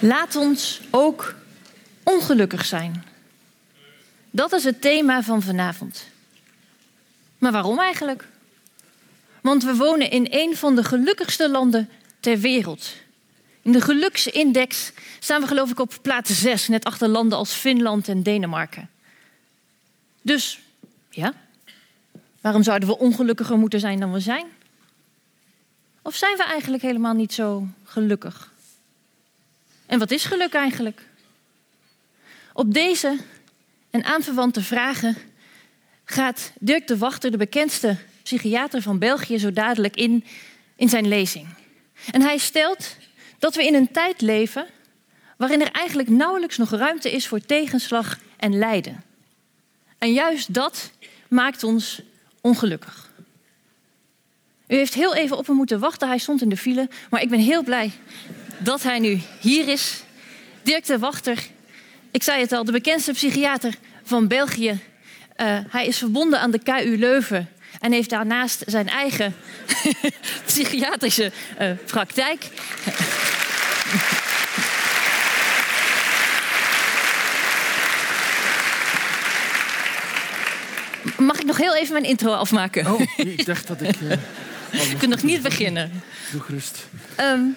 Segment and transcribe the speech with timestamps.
[0.00, 1.34] Laat ons ook
[2.02, 3.04] ongelukkig zijn.
[4.30, 6.08] Dat is het thema van vanavond.
[7.38, 8.28] Maar waarom eigenlijk?
[9.40, 11.88] Want we wonen in een van de gelukkigste landen
[12.20, 12.92] ter wereld.
[13.62, 18.08] In de geluksindex staan we geloof ik op plaats 6, net achter landen als Finland
[18.08, 18.90] en Denemarken.
[20.22, 20.60] Dus
[21.10, 21.32] ja,
[22.40, 24.46] waarom zouden we ongelukkiger moeten zijn dan we zijn?
[26.02, 28.52] Of zijn we eigenlijk helemaal niet zo gelukkig?
[29.88, 31.06] En wat is geluk eigenlijk?
[32.52, 33.18] Op deze
[33.90, 35.16] en aanverwante vragen
[36.04, 40.24] gaat Dirk de Wachter, de bekendste psychiater van België, zo dadelijk in
[40.78, 41.46] in zijn lezing.
[42.10, 42.96] En hij stelt
[43.38, 44.66] dat we in een tijd leven
[45.36, 49.02] waarin er eigenlijk nauwelijks nog ruimte is voor tegenslag en lijden.
[49.98, 50.90] En juist dat
[51.28, 52.02] maakt ons
[52.40, 53.10] ongelukkig.
[54.66, 57.28] U heeft heel even op hem moeten wachten, hij stond in de file, maar ik
[57.28, 57.92] ben heel blij
[58.58, 60.02] dat hij nu hier is.
[60.62, 61.38] Dirk de Wachter,
[62.10, 64.80] ik zei het al, de bekendste psychiater van België.
[65.36, 67.48] Uh, hij is verbonden aan de KU Leuven
[67.80, 69.34] en heeft daarnaast zijn eigen
[70.46, 72.48] psychiatrische uh, praktijk.
[81.16, 82.92] Mag ik nog heel even mijn intro afmaken?
[82.92, 84.00] Oh, ik dacht dat ik.
[84.00, 84.12] Uh,
[84.92, 86.02] ik kan nog niet beginnen.
[86.32, 86.86] Doe gerust.
[87.20, 87.56] Um,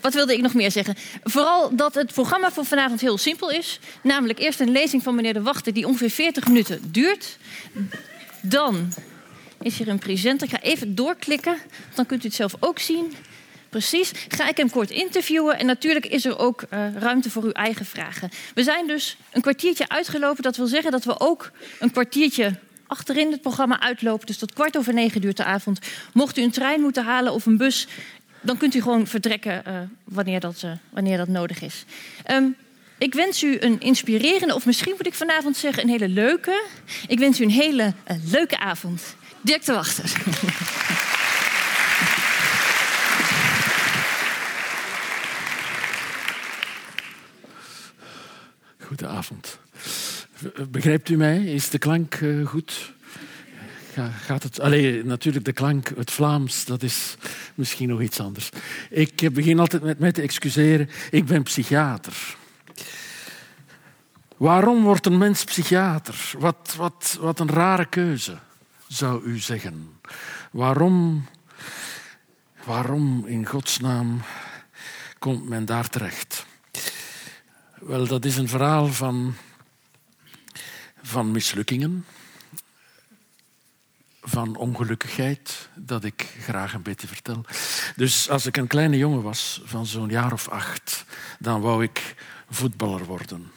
[0.00, 0.96] wat wilde ik nog meer zeggen?
[1.22, 3.78] Vooral dat het programma van vanavond heel simpel is.
[4.02, 7.38] Namelijk eerst een lezing van meneer De Wachter die ongeveer 40 minuten duurt.
[8.42, 8.92] Dan
[9.60, 10.46] is hier een presenter.
[10.46, 11.56] Ik ga even doorklikken,
[11.94, 13.14] dan kunt u het zelf ook zien.
[13.68, 14.12] Precies.
[14.28, 17.86] Ga ik hem kort interviewen en natuurlijk is er ook uh, ruimte voor uw eigen
[17.86, 18.30] vragen.
[18.54, 20.42] We zijn dus een kwartiertje uitgelopen.
[20.42, 22.54] Dat wil zeggen dat we ook een kwartiertje
[22.86, 24.26] achterin het programma uitlopen.
[24.26, 25.78] Dus tot kwart over negen duurt de avond.
[26.12, 27.86] Mocht u een trein moeten halen of een bus,
[28.40, 31.84] dan kunt u gewoon vertrekken uh, wanneer, dat, uh, wanneer dat nodig is.
[32.30, 32.56] Um,
[32.98, 36.64] ik wens u een inspirerende, of misschien moet ik vanavond zeggen een hele leuke.
[37.06, 39.16] Ik wens u een hele uh, leuke avond.
[39.40, 40.10] Dirk de Wachter.
[48.78, 49.58] Goedenavond.
[50.68, 51.44] Begrijpt u mij?
[51.44, 52.92] Is de klank goed?
[54.08, 54.60] gaat het.
[54.60, 57.16] Allee, natuurlijk, de klank, het Vlaams, dat is
[57.60, 58.50] misschien nog iets anders.
[58.90, 60.90] Ik begin altijd met mij te excuseren.
[61.10, 62.36] Ik ben psychiater.
[64.36, 66.32] Waarom wordt een mens psychiater?
[66.38, 68.38] Wat, wat, wat een rare keuze,
[68.88, 69.98] zou u zeggen.
[70.50, 71.26] Waarom,
[72.64, 74.22] waarom in godsnaam
[75.18, 76.46] komt men daar terecht?
[77.78, 79.34] Wel, dat is een verhaal van,
[81.02, 82.04] van mislukkingen
[84.22, 87.44] van ongelukkigheid dat ik graag een beetje vertel.
[87.96, 91.04] Dus als ik een kleine jongen was, van zo'n jaar of acht,
[91.38, 92.14] dan wou ik
[92.50, 93.50] voetballer worden.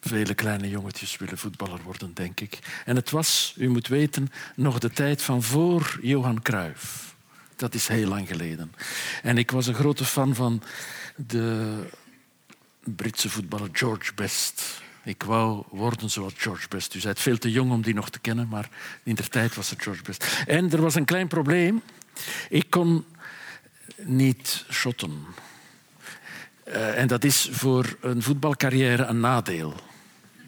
[0.00, 2.58] Vele kleine jongetjes willen voetballer worden, denk ik.
[2.84, 7.14] En het was, u moet weten, nog de tijd van voor Johan Cruijff.
[7.56, 8.74] Dat is heel lang geleden.
[9.22, 10.62] En ik was een grote fan van
[11.16, 11.76] de
[12.84, 14.81] Britse voetballer George Best.
[15.04, 16.94] Ik wou worden zoals George Best.
[16.94, 18.68] U bent veel te jong om die nog te kennen, maar
[19.02, 20.44] in der tijd was het George Best.
[20.46, 21.82] En er was een klein probleem.
[22.48, 23.04] Ik kon
[23.96, 25.24] niet shotten.
[26.68, 29.74] Uh, en dat is voor een voetbalcarrière een nadeel.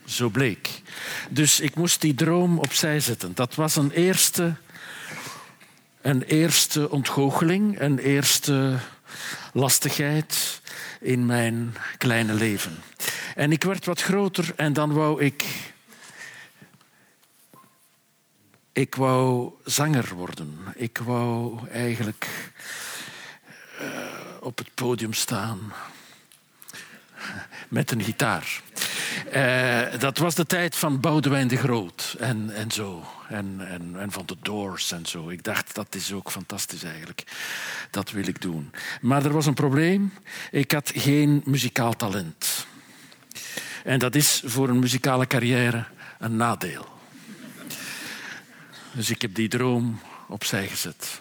[0.05, 0.83] Zo bleek.
[1.31, 3.35] Dus ik moest die droom opzij zetten.
[3.35, 4.55] Dat was een eerste,
[6.01, 8.79] een eerste ontgoocheling, een eerste
[9.53, 10.61] lastigheid
[11.01, 12.77] in mijn kleine leven.
[13.34, 15.45] En ik werd wat groter en dan wou ik.
[18.72, 20.59] Ik wou zanger worden.
[20.75, 22.53] Ik wou eigenlijk
[23.81, 23.89] uh,
[24.41, 25.73] op het podium staan
[27.69, 28.62] met een gitaar.
[29.34, 33.05] Uh, dat was de tijd van Boudewijn de Groot en, en zo.
[33.28, 35.28] En, en, en van de Doors en zo.
[35.28, 37.25] Ik dacht, dat is ook fantastisch eigenlijk.
[37.91, 38.71] Dat wil ik doen.
[39.00, 40.12] Maar er was een probleem.
[40.50, 42.67] Ik had geen muzikaal talent.
[43.85, 45.85] En dat is voor een muzikale carrière
[46.19, 46.87] een nadeel.
[48.93, 51.21] Dus ik heb die droom opzij gezet.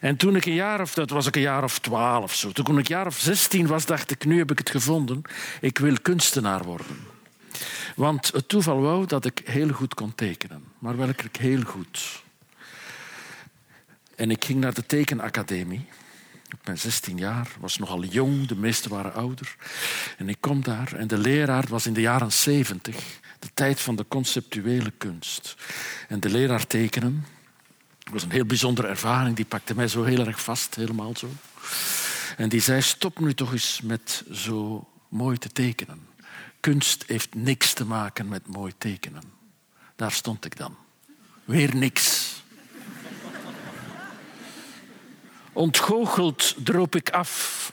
[0.00, 2.78] En toen ik een jaar of, dat was ik een jaar of twaalf zo, toen
[2.78, 5.22] ik een jaar of zestien was, dacht ik, nu heb ik het gevonden.
[5.60, 7.06] Ik wil kunstenaar worden.
[7.96, 12.22] Want het toeval wou dat ik heel goed kon tekenen, maar werkelijk heel goed.
[14.14, 15.86] En ik ging naar de tekenacademie.
[16.68, 19.56] Ben 16 jaar, was nogal jong, de meesten waren ouder.
[20.18, 22.96] En ik kom daar en de leraar was in de jaren 70,
[23.38, 25.56] de tijd van de conceptuele kunst.
[26.08, 27.26] En de leraar tekenen,
[28.10, 31.28] was een heel bijzondere ervaring, die pakte mij zo heel erg vast, helemaal zo.
[32.36, 36.06] En die zei, stop nu toch eens met zo mooi te tekenen.
[36.60, 39.22] Kunst heeft niks te maken met mooi tekenen.
[39.96, 40.76] Daar stond ik dan.
[41.44, 42.36] Weer niks.
[45.58, 47.72] Ontgoocheld droop ik af.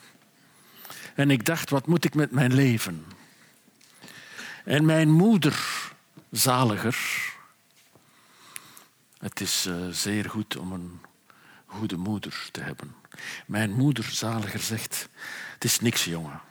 [1.16, 3.06] En ik dacht, wat moet ik met mijn leven?
[4.64, 5.60] En mijn moeder,
[6.32, 6.98] zaliger.
[9.18, 11.02] Het is uh, zeer goed om een
[11.66, 12.96] goede moeder te hebben.
[13.46, 15.10] Mijn moeder, zaliger, zegt:
[15.54, 16.42] Het is niks, jongen.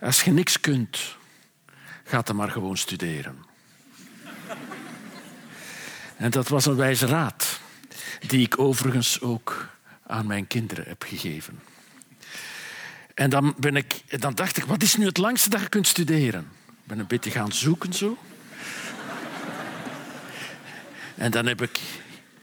[0.00, 1.16] Als je niks kunt,
[2.04, 3.44] ga dan maar gewoon studeren.
[6.16, 7.60] En dat was een wijze raad,
[8.26, 9.74] die ik overigens ook
[10.06, 11.60] aan mijn kinderen heb gegeven.
[13.14, 15.86] En dan, ben ik, dan dacht ik, wat is nu het langste dat je kunt
[15.86, 16.40] studeren?
[16.66, 18.18] Ik ben een beetje gaan zoeken zo.
[21.14, 21.80] En dan heb ik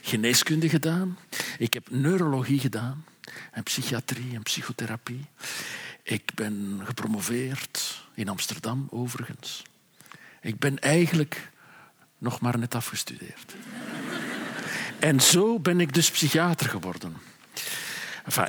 [0.02, 1.18] geneeskunde gedaan.
[1.58, 3.06] Ik heb neurologie gedaan.
[3.52, 5.26] En psychiatrie en psychotherapie.
[6.04, 9.64] Ik ben gepromoveerd in Amsterdam, overigens.
[10.42, 11.52] Ik ben eigenlijk
[12.18, 13.56] nog maar net afgestudeerd.
[15.00, 17.16] En zo ben ik dus psychiater geworden.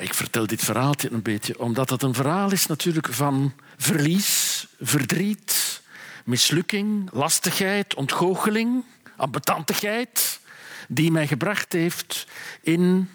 [0.00, 5.82] Ik vertel dit verhaaltje een beetje omdat het een verhaal is natuurlijk van verlies, verdriet,
[6.24, 8.84] mislukking, lastigheid, ontgoocheling,
[9.16, 10.40] ambetantigheid,
[10.88, 12.26] die mij gebracht heeft
[12.60, 13.10] in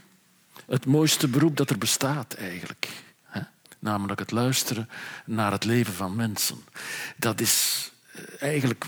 [0.68, 2.88] het mooiste beroep dat er bestaat eigenlijk.
[3.80, 4.90] Namelijk het luisteren
[5.26, 6.64] naar het leven van mensen.
[7.16, 7.89] Dat is
[8.40, 8.86] eigenlijk,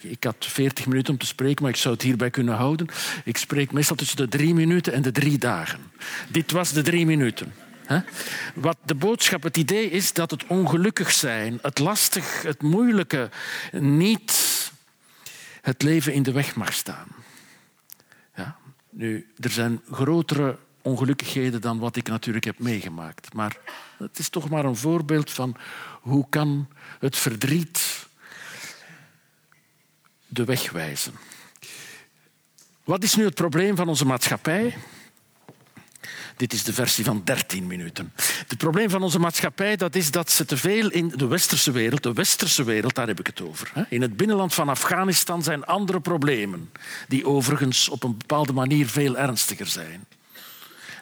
[0.00, 2.86] ik had 40 minuten om te spreken, maar ik zou het hierbij kunnen houden.
[3.24, 5.80] Ik spreek meestal tussen de drie minuten en de drie dagen.
[6.28, 7.54] Dit was de drie minuten.
[8.54, 13.30] Wat de boodschap, het idee is dat het ongelukkig zijn, het lastig, het moeilijke,
[13.72, 14.72] niet
[15.60, 17.06] het leven in de weg mag staan.
[18.36, 18.56] Ja?
[18.90, 23.34] Nu, er zijn grotere ongelukkigheden dan wat ik natuurlijk heb meegemaakt.
[23.34, 23.56] Maar
[23.98, 25.56] het is toch maar een voorbeeld van
[26.00, 26.68] hoe kan
[26.98, 28.06] het verdriet
[30.34, 31.14] de weg wijzen.
[32.84, 34.76] Wat is nu het probleem van onze maatschappij?
[36.36, 38.12] Dit is de versie van 13 minuten.
[38.48, 42.02] Het probleem van onze maatschappij dat is dat ze te veel in de westerse wereld,
[42.02, 43.86] de westerse wereld, daar heb ik het over.
[43.88, 46.72] In het binnenland van Afghanistan zijn andere problemen,
[47.08, 50.06] die overigens op een bepaalde manier veel ernstiger zijn.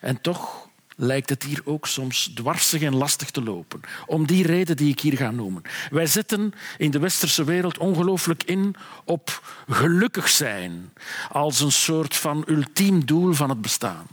[0.01, 3.81] En toch lijkt het hier ook soms dwarsig en lastig te lopen.
[4.07, 5.63] Om die reden die ik hier ga noemen.
[5.91, 8.75] Wij zetten in de westerse wereld ongelooflijk in
[9.05, 10.93] op gelukkig zijn
[11.29, 14.07] als een soort van ultiem doel van het bestaan.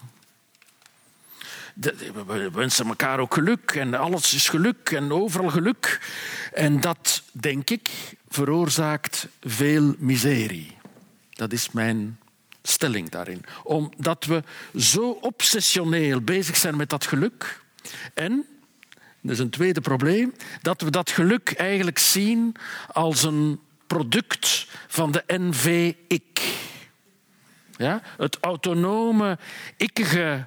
[2.25, 6.09] We wensen elkaar ook geluk en alles is geluk en overal geluk.
[6.53, 7.89] En dat, denk ik,
[8.29, 10.77] veroorzaakt veel miserie.
[11.29, 12.19] Dat is mijn
[12.63, 13.45] stelling daarin.
[13.63, 14.43] Omdat we
[14.75, 17.61] zo obsessioneel bezig zijn met dat geluk.
[18.13, 18.45] En,
[19.21, 22.55] dat is een tweede probleem, dat we dat geluk eigenlijk zien
[22.91, 26.41] als een product van de NV-ik.
[27.77, 28.01] Ja?
[28.17, 29.37] Het autonome,
[29.77, 30.45] ikkige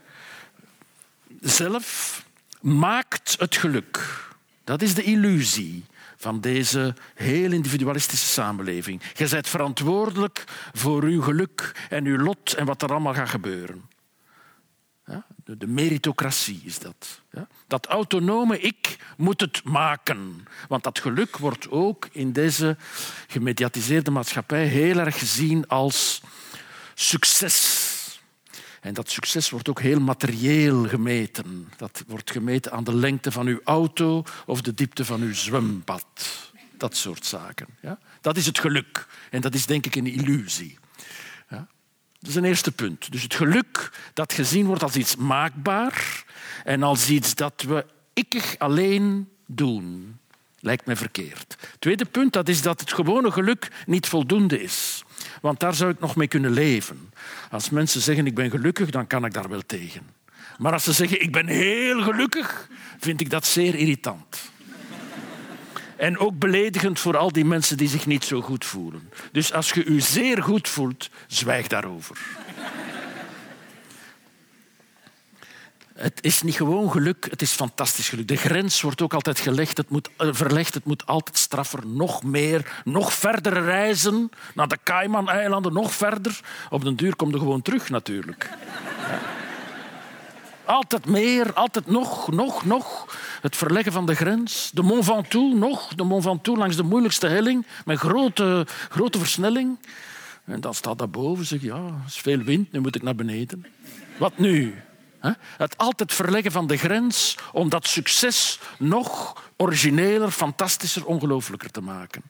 [1.41, 2.25] zelf
[2.61, 4.25] maakt het geluk.
[4.65, 5.85] Dat is de illusie
[6.23, 9.03] van deze heel individualistische samenleving.
[9.15, 13.91] Je bent verantwoordelijk voor uw geluk en uw lot en wat er allemaal gaat gebeuren.
[15.07, 17.21] Ja, de meritocratie is dat.
[17.31, 17.47] Ja?
[17.67, 20.47] Dat autonome ik moet het maken.
[20.69, 22.77] Want dat geluk wordt ook in deze
[23.27, 26.23] gemediatiseerde maatschappij heel erg gezien als
[26.95, 27.82] succes.
[28.83, 31.69] En dat succes wordt ook heel materieel gemeten.
[31.77, 36.05] Dat wordt gemeten aan de lengte van uw auto of de diepte van uw zwembad.
[36.77, 37.67] Dat soort zaken.
[37.81, 37.99] Ja?
[38.21, 39.07] Dat is het geluk.
[39.31, 40.79] En dat is denk ik een illusie.
[41.49, 41.67] Ja?
[42.19, 43.13] Dat is een eerste punt.
[43.13, 46.25] Dus het geluk dat gezien wordt als iets maakbaar
[46.65, 50.19] en als iets dat we ikkig alleen doen,
[50.63, 51.57] lijkt mij verkeerd.
[51.79, 55.05] Tweede punt dat is dat het gewone geluk niet voldoende is.
[55.41, 57.11] Want daar zou ik nog mee kunnen leven.
[57.51, 60.03] Als mensen zeggen ik ben gelukkig, dan kan ik daar wel tegen.
[60.59, 64.51] Maar als ze zeggen ik ben heel gelukkig, vind ik dat zeer irritant.
[65.97, 69.11] En ook beledigend voor al die mensen die zich niet zo goed voelen.
[69.33, 72.19] Dus als je u zeer goed voelt, zwijg daarover.
[76.03, 78.29] Het is niet gewoon geluk, het is fantastisch geluk.
[78.29, 81.87] De grens wordt ook altijd gelegd, het moet, eh, verlegd, het moet altijd straffer.
[81.87, 86.41] Nog meer, nog verder reizen naar de Cayman-eilanden, nog verder.
[86.71, 88.51] Op den duur kom je gewoon terug natuurlijk.
[90.65, 93.17] Altijd meer, altijd nog, nog, nog.
[93.41, 94.71] Het verleggen van de grens.
[94.75, 95.95] De Mont Ventoux, nog.
[95.95, 99.79] De Mont Ventoux langs de moeilijkste helling, met grote, grote versnelling.
[100.45, 103.67] En dan staat daarboven, zeg ja, er is veel wind, nu moet ik naar beneden.
[104.19, 104.75] Wat nu?
[105.57, 112.23] Het altijd verleggen van de grens om dat succes nog origineler, fantastischer, ongelooflijker te maken.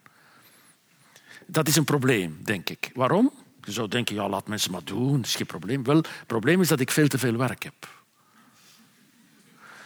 [1.47, 2.91] Dat is een probleem, denk ik.
[2.95, 3.33] Waarom?
[3.65, 5.85] Je zou denken, ja, laat mensen maar doen, dat is geen probleem.
[5.85, 7.89] Wel, het probleem is dat ik veel te veel werk heb.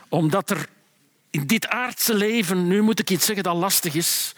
[0.08, 0.68] Omdat er
[1.30, 4.34] in dit aardse leven, nu moet ik iets zeggen dat lastig is.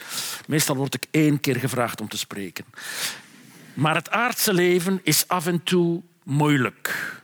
[0.47, 2.65] Meestal word ik één keer gevraagd om te spreken.
[3.75, 7.17] Maar het aardse leven is af en toe moeilijk.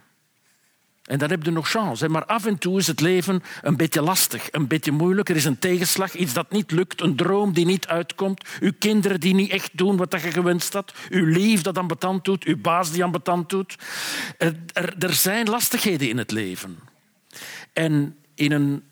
[1.04, 2.08] En dan heb je nog chance.
[2.08, 5.28] Maar af en toe is het leven een beetje lastig, een beetje moeilijk.
[5.28, 9.20] Er is een tegenslag, iets dat niet lukt, een droom die niet uitkomt, uw kinderen
[9.20, 12.90] die niet echt doen wat je gewenst had, uw lief dat ambetant doet, uw baas
[12.90, 13.76] die ambetant doet.
[14.38, 16.78] Er, er zijn lastigheden in het leven.
[17.72, 18.82] En in een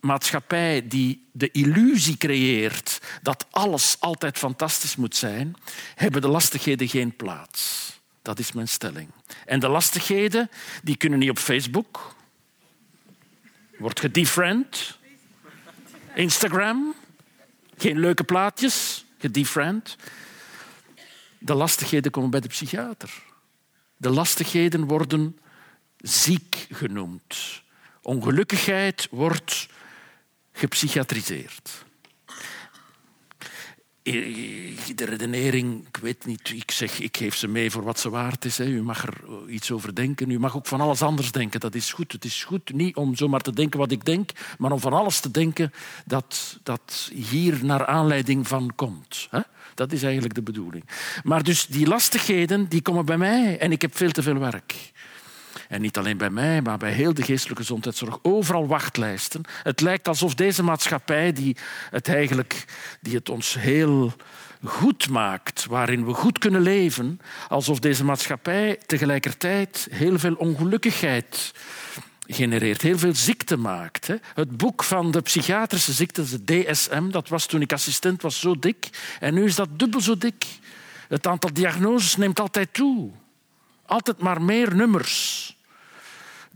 [0.00, 5.54] maatschappij die de illusie creëert dat alles altijd fantastisch moet zijn,
[5.94, 7.94] hebben de lastigheden geen plaats.
[8.26, 9.10] Dat is mijn stelling.
[9.44, 10.50] En de lastigheden
[10.82, 12.14] die kunnen niet op Facebook.
[13.78, 14.98] Wordt gedefriend.
[16.14, 16.94] Instagram.
[17.76, 19.04] Geen leuke plaatjes.
[19.18, 19.96] Gedefriend.
[21.38, 23.22] De lastigheden komen bij de psychiater.
[23.96, 25.38] De lastigheden worden
[25.96, 27.62] ziek genoemd.
[28.02, 29.68] Ongelukkigheid wordt
[30.52, 31.84] gepsychiatriseerd.
[34.06, 38.44] De redenering, ik weet niet, ik zeg, ik geef ze mee voor wat ze waard
[38.44, 38.60] is.
[38.60, 40.30] U mag er iets over denken.
[40.30, 41.60] U mag ook van alles anders denken.
[41.60, 42.12] Dat is goed.
[42.12, 45.20] Het is goed niet om zomaar te denken wat ik denk, maar om van alles
[45.20, 45.72] te denken
[46.04, 49.28] dat, dat hier naar aanleiding van komt.
[49.74, 50.84] Dat is eigenlijk de bedoeling.
[51.22, 54.92] Maar dus die lastigheden die komen bij mij en ik heb veel te veel werk.
[55.68, 58.18] En niet alleen bij mij, maar bij heel de geestelijke gezondheidszorg.
[58.22, 59.42] Overal wachtlijsten.
[59.62, 61.56] Het lijkt alsof deze maatschappij, die
[61.90, 62.64] het, eigenlijk,
[63.00, 64.12] die het ons heel
[64.64, 71.52] goed maakt, waarin we goed kunnen leven, alsof deze maatschappij tegelijkertijd heel veel ongelukkigheid
[72.26, 74.08] genereert, heel veel ziekte maakt.
[74.34, 78.58] Het boek van de psychiatrische ziekte, de DSM, dat was toen ik assistent was zo
[78.58, 78.88] dik.
[79.20, 80.46] En nu is dat dubbel zo dik.
[81.08, 83.10] Het aantal diagnoses neemt altijd toe.
[83.86, 85.55] Altijd maar meer nummers.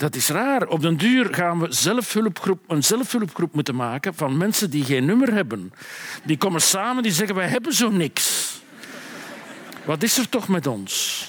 [0.01, 0.67] Dat is raar.
[0.67, 5.33] Op den duur gaan we zelfhulpgroep, een zelfhulpgroep moeten maken van mensen die geen nummer
[5.33, 5.73] hebben.
[6.25, 8.59] Die komen samen die zeggen, wij hebben zo niks.
[9.85, 11.25] Wat is er toch met ons?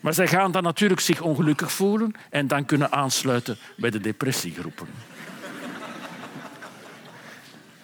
[0.00, 4.86] Maar zij gaan dan natuurlijk zich ongelukkig voelen en dan kunnen aansluiten bij de depressiegroepen.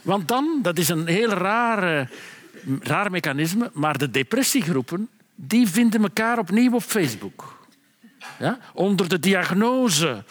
[0.03, 2.11] Want dan, dat is een heel raar,
[2.81, 7.61] raar mechanisme, maar de depressiegroepen die vinden elkaar opnieuw op Facebook.
[8.39, 8.59] Ja?
[8.73, 10.25] Onder de diagnose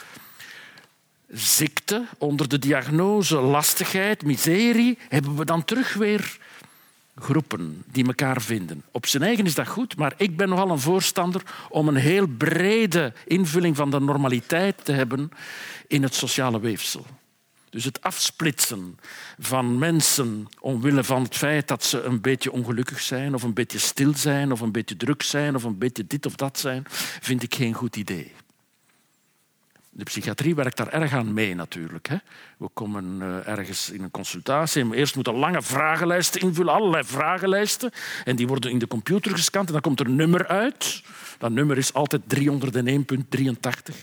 [1.27, 6.37] ziekte, onder de diagnose lastigheid, miserie, hebben we dan terug weer
[7.15, 8.83] groepen die elkaar vinden.
[8.91, 12.27] Op zijn eigen is dat goed, maar ik ben nogal een voorstander om een heel
[12.27, 15.31] brede invulling van de normaliteit te hebben
[15.87, 17.05] in het sociale weefsel.
[17.71, 18.99] Dus het afsplitsen
[19.39, 23.79] van mensen omwille van het feit dat ze een beetje ongelukkig zijn, of een beetje
[23.79, 26.83] stil zijn, of een beetje druk zijn, of een beetje dit of dat zijn,
[27.21, 28.31] vind ik geen goed idee.
[29.93, 32.07] De psychiatrie werkt daar erg aan mee natuurlijk.
[32.07, 32.15] Hè.
[32.57, 37.91] We komen eh, ergens in een consultatie en eerst moeten lange vragenlijsten invullen, allerlei vragenlijsten.
[38.23, 41.03] En die worden in de computer gescand en dan komt er een nummer uit.
[41.37, 43.95] Dat nummer is altijd 301.83.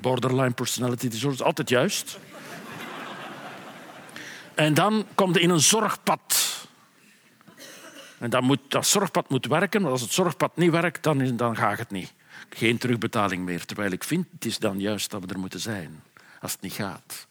[0.00, 2.18] Borderline personality disorder, altijd juist.
[4.62, 6.58] En dan komt je in een zorgpad.
[8.18, 11.56] En dan moet, dat zorgpad moet werken, want als het zorgpad niet werkt, dan, dan
[11.56, 12.12] gaat het niet.
[12.48, 13.64] Geen terugbetaling meer.
[13.64, 16.02] Terwijl ik vind, het is dan juist dat we er moeten zijn,
[16.40, 17.26] als het niet gaat.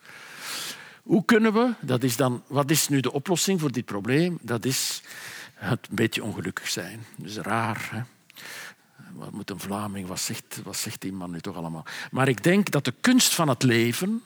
[1.04, 4.38] Hoe kunnen we, dat is dan, wat is nu de oplossing voor dit probleem?
[4.42, 5.02] Dat is
[5.54, 7.06] het een beetje ongelukkig zijn.
[7.16, 7.90] Dat is raar.
[7.92, 8.02] Hè?
[9.14, 11.86] Wat moet een Vlaming, wat zegt, wat zegt die man nu toch allemaal?
[12.12, 14.24] Maar ik denk dat de kunst van het leven,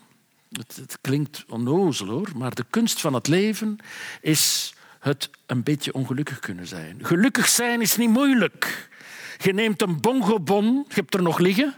[0.57, 3.77] het, het klinkt onnozel hoor, maar de kunst van het leven
[4.21, 6.99] is het een beetje ongelukkig kunnen zijn.
[7.01, 8.89] Gelukkig zijn is niet moeilijk.
[9.37, 11.75] Je neemt een bongobon, je hebt er nog liggen.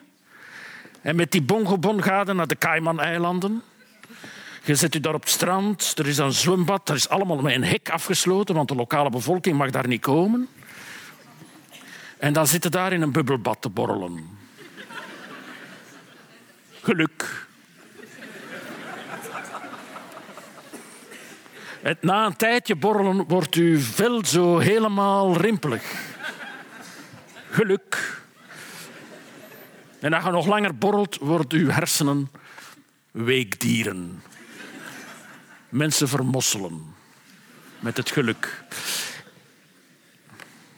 [1.02, 3.62] En met die bongobon ga je naar de Cayman-eilanden.
[4.64, 7.56] Je zet je daar op het strand, er is een zwembad, er is allemaal met
[7.56, 10.48] een hek afgesloten, want de lokale bevolking mag daar niet komen.
[12.18, 14.38] En dan zit je daar in een bubbelbad te borrelen.
[16.82, 17.47] Geluk.
[22.02, 25.84] Na een tijdje borrelen wordt uw vel zo helemaal rimpelig.
[27.50, 28.22] Geluk.
[30.00, 32.30] En als je nog langer borrelt, worden uw hersenen
[33.12, 34.22] weekdieren.
[35.70, 36.96] Mensen vermosselen
[37.80, 38.64] met het geluk.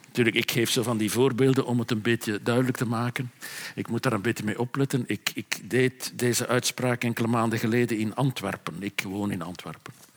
[0.06, 3.32] Natuurlijk, ik geef zo van die voorbeelden om het een beetje duidelijk te maken.
[3.75, 5.04] Ik moet daar een beetje mee opletten.
[5.08, 8.84] Ik, ik deed deze uitspraak enkele maanden geleden in Antwerpen.
[8.84, 10.09] Ik woon in Antwerpen.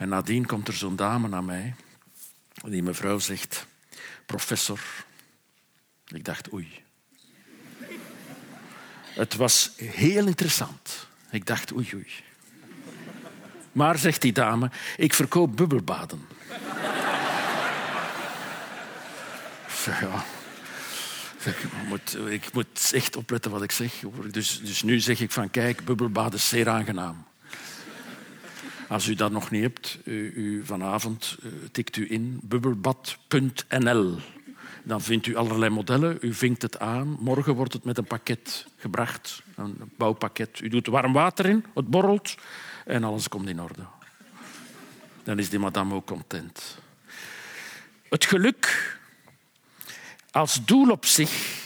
[0.00, 1.74] En nadien komt er zo'n dame naar mij.
[2.64, 3.66] Die mevrouw zegt,
[4.26, 4.80] professor.
[6.06, 6.82] Ik dacht, oei.
[9.02, 11.06] Het was heel interessant.
[11.30, 12.10] Ik dacht, oei, oei.
[13.72, 16.26] Maar, zegt die dame, ik verkoop bubbelbaden.
[19.84, 20.24] ja.
[21.44, 23.92] Ik moet, ik moet echt opletten wat ik zeg.
[24.30, 27.28] Dus, dus nu zeg ik van kijk, bubbelbaden is zeer aangenaam.
[28.90, 34.18] Als u dat nog niet hebt, u, u vanavond uh, tikt u in bubbelbad.nl.
[34.82, 37.16] Dan vindt u allerlei modellen, u vinkt het aan.
[37.20, 40.60] Morgen wordt het met een pakket gebracht, een bouwpakket.
[40.60, 42.34] U doet warm water in, het borrelt
[42.84, 43.82] en alles komt in orde.
[45.22, 46.78] Dan is die madame ook content.
[48.08, 48.98] Het geluk
[50.30, 51.58] als doel op zich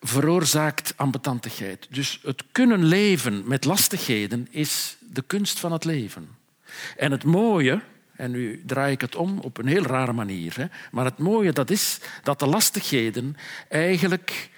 [0.00, 1.86] veroorzaakt ambetantigheid.
[1.90, 6.28] Dus het kunnen leven met lastigheden is de kunst van het leven.
[6.96, 7.82] En het mooie,
[8.16, 11.52] en nu draai ik het om op een heel rare manier, hè, maar het mooie
[11.52, 13.36] dat is dat de lastigheden
[13.68, 14.50] eigenlijk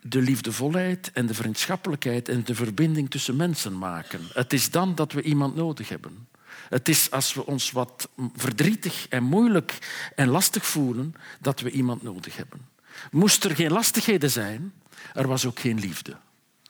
[0.00, 4.20] de liefdevolheid en de vriendschappelijkheid en de verbinding tussen mensen maken.
[4.32, 6.28] Het is dan dat we iemand nodig hebben.
[6.68, 9.78] Het is als we ons wat verdrietig en moeilijk
[10.14, 12.68] en lastig voelen, dat we iemand nodig hebben.
[13.10, 14.72] Moest er geen lastigheden zijn,
[15.12, 16.16] er was ook geen liefde.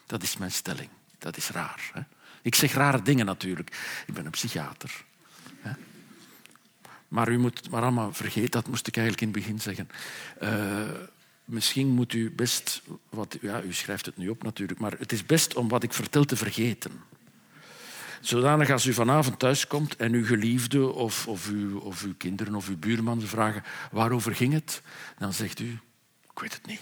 [0.06, 0.88] Dat is mijn stelling.
[1.18, 1.90] Dat is raar.
[1.92, 2.00] Hè?
[2.44, 4.02] Ik zeg rare dingen natuurlijk.
[4.06, 5.04] Ik ben een psychiater.
[7.08, 9.88] Maar u moet maar allemaal vergeten, dat moest ik eigenlijk in het begin zeggen.
[10.42, 11.00] Uh,
[11.44, 15.26] misschien moet u best, wat, ja, u schrijft het nu op natuurlijk, maar het is
[15.26, 16.92] best om wat ik vertel te vergeten.
[18.20, 22.68] Zodanig als u vanavond thuiskomt en uw geliefde of, of, uw, of uw kinderen of
[22.68, 24.82] uw buurman vragen waarover ging het,
[25.18, 25.78] dan zegt u,
[26.32, 26.80] ik weet het niet.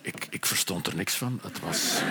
[0.00, 1.40] Ik, ik verstond er niks van.
[1.42, 2.02] Het was,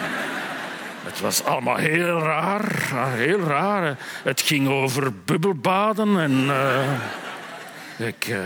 [1.05, 2.93] het was allemaal heel raar.
[3.11, 3.97] Heel raar.
[4.23, 6.31] Het ging over bubbelbaden en...
[6.31, 8.27] Uh, ik...
[8.27, 8.39] Uh,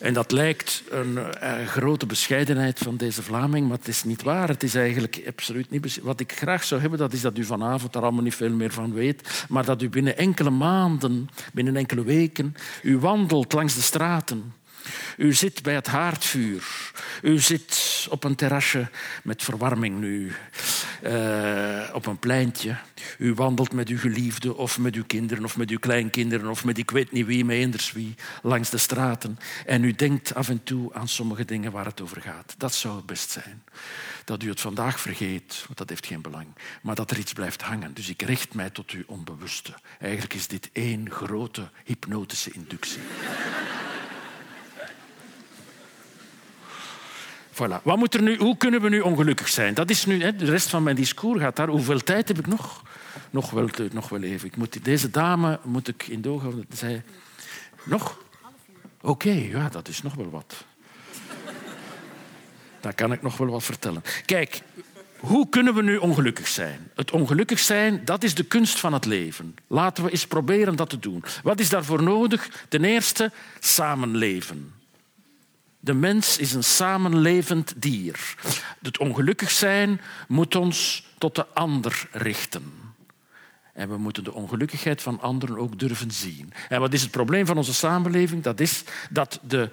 [0.00, 4.48] en dat lijkt een, een, grote bescheidenheid van deze Vlaming, maar het is niet waar.
[4.48, 6.00] Het is eigenlijk absoluut niet.
[6.02, 8.70] Wat ik graag zou hebben, dat is dat u vanavond daar allemaal niet veel meer
[8.70, 13.80] van weet, maar dat u binnen enkele maanden, binnen enkele weken, u wandelt langs de
[13.80, 14.52] straten
[15.16, 16.92] u zit bij het haardvuur.
[17.22, 18.88] U zit op een terrasje
[19.22, 20.32] met verwarming nu.
[21.02, 22.76] Uh, op een pleintje.
[23.18, 26.78] U wandelt met uw geliefde of met uw kinderen of met uw kleinkinderen of met
[26.78, 29.38] ik weet niet wie, met eenders wie, langs de straten.
[29.66, 32.54] En u denkt af en toe aan sommige dingen waar het over gaat.
[32.58, 33.62] Dat zou het best zijn.
[34.24, 36.46] Dat u het vandaag vergeet, want dat heeft geen belang.
[36.82, 37.94] Maar dat er iets blijft hangen.
[37.94, 39.74] Dus ik richt mij tot uw onbewuste.
[39.98, 43.00] Eigenlijk is dit één grote hypnotische inductie.
[47.58, 47.82] Voilà.
[47.82, 49.74] Wat moet er nu, hoe kunnen we nu ongelukkig zijn?
[49.74, 51.68] Dat is nu, hè, de rest van mijn discours gaat daar.
[51.68, 52.82] Hoeveel tijd heb ik nog?
[53.30, 54.48] Nog wel, nog wel even.
[54.48, 56.66] Ik moet, deze dame moet ik in doog houden.
[57.84, 58.18] Nog?
[59.00, 60.64] Oké, ja, dat is nog wel wat.
[62.80, 64.02] Daar kan ik nog wel wat vertellen.
[64.24, 64.60] Kijk,
[65.18, 66.90] hoe kunnen we nu ongelukkig zijn?
[66.94, 69.56] Het ongelukkig zijn, dat is de kunst van het leven.
[69.66, 71.24] Laten we eens proberen dat te doen.
[71.42, 72.66] Wat is daarvoor nodig?
[72.68, 74.72] Ten eerste, samenleven.
[75.88, 78.34] De mens is een samenlevend dier.
[78.82, 82.72] Het ongelukkig zijn moet ons tot de ander richten.
[83.72, 86.52] En we moeten de ongelukkigheid van anderen ook durven zien.
[86.68, 88.42] En wat is het probleem van onze samenleving?
[88.42, 89.70] Dat is dat de,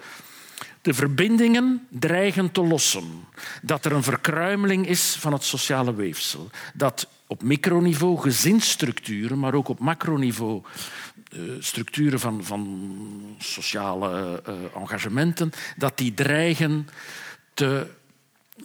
[0.82, 3.24] de verbindingen dreigen te lossen.
[3.62, 6.50] Dat er een verkruimeling is van het sociale weefsel.
[6.74, 10.62] Dat op microniveau gezinsstructuren, maar ook op macroniveau
[11.58, 16.88] structuren van, van sociale uh, engagementen, dat die dreigen
[17.54, 17.86] te,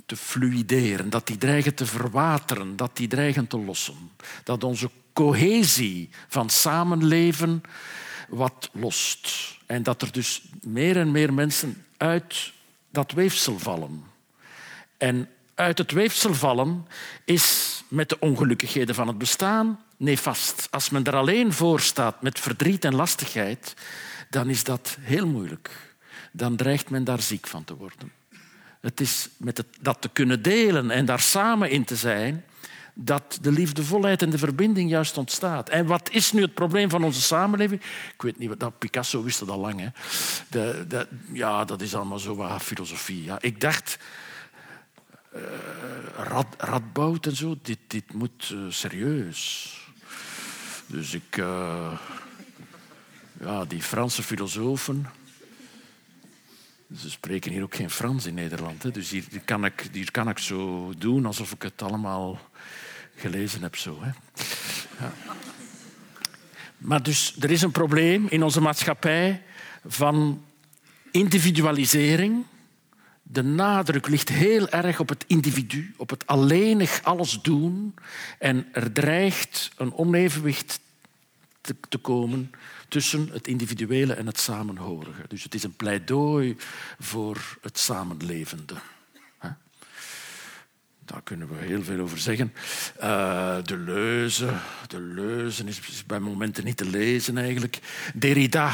[0.06, 4.12] te fluideren, dat die dreigen te verwateren, dat die dreigen te lossen.
[4.44, 7.62] Dat onze cohesie van samenleven
[8.30, 9.58] wat lost.
[9.66, 12.52] En dat er dus meer en meer mensen uit
[12.90, 14.04] dat weefsel vallen.
[14.98, 16.88] En uit het weefsel vallen
[17.26, 20.68] is met de ongelukkigheden van het bestaan nefast.
[20.70, 23.74] Als men er alleen voor staat met verdriet en lastigheid,
[24.30, 25.96] dan is dat heel moeilijk.
[26.32, 28.12] Dan dreigt men daar ziek van te worden.
[28.82, 32.46] Het is met het, dat te kunnen delen en daar samen in te zijn,
[32.94, 35.70] dat de liefdevolheid en de verbinding juist ontstaat.
[35.70, 37.82] En wat is nu het probleem van onze samenleving?
[38.14, 39.80] Ik weet niet, dat Picasso wist het al lang.
[39.80, 39.88] Hè.
[40.50, 43.24] De, ja, dat is allemaal zo wat filosofie.
[43.24, 43.38] Ja.
[43.42, 43.98] Ik dacht,
[45.36, 45.42] uh,
[46.16, 49.76] rad, radboud en zo, dit, dit moet uh, serieus.
[50.92, 51.98] Dus ik, uh,
[53.40, 55.10] ja, die Franse filosofen.
[56.98, 58.94] Ze spreken hier ook geen Frans in Nederland.
[58.94, 62.40] Dus hier kan, ik, hier kan ik zo doen alsof ik het allemaal
[63.16, 63.76] gelezen heb.
[63.76, 64.12] Zo, hè.
[65.00, 65.14] Ja.
[66.78, 69.44] Maar dus, er is een probleem in onze maatschappij
[69.86, 70.44] van
[71.12, 72.46] individualisering.
[73.32, 77.96] De nadruk ligt heel erg op het individu, op het alleenig alles doen.
[78.40, 80.80] En er dreigt een onevenwicht
[81.62, 82.52] te, te komen
[82.88, 85.22] tussen het individuele en het samenhorige.
[85.28, 86.56] Dus het is een pleidooi
[87.00, 88.76] voor het samenlevende.
[91.12, 92.54] Daar kunnen we heel veel over zeggen.
[93.04, 94.50] Uh, de leuze,
[94.88, 97.80] de leuze is bij momenten niet te lezen eigenlijk.
[98.14, 98.72] Derrida,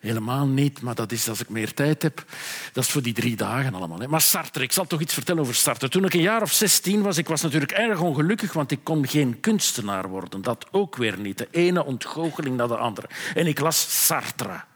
[0.00, 2.24] helemaal niet, maar dat is als ik meer tijd heb.
[2.72, 3.98] Dat is voor die drie dagen allemaal.
[3.98, 4.08] Hè.
[4.08, 5.88] Maar Sartre, ik zal toch iets vertellen over Sartre.
[5.88, 9.08] Toen ik een jaar of zestien was, ik was natuurlijk erg ongelukkig, want ik kon
[9.08, 10.42] geen kunstenaar worden.
[10.42, 11.38] Dat ook weer niet.
[11.38, 13.08] De ene ontgoocheling naar de andere.
[13.34, 14.69] En ik las Sartre.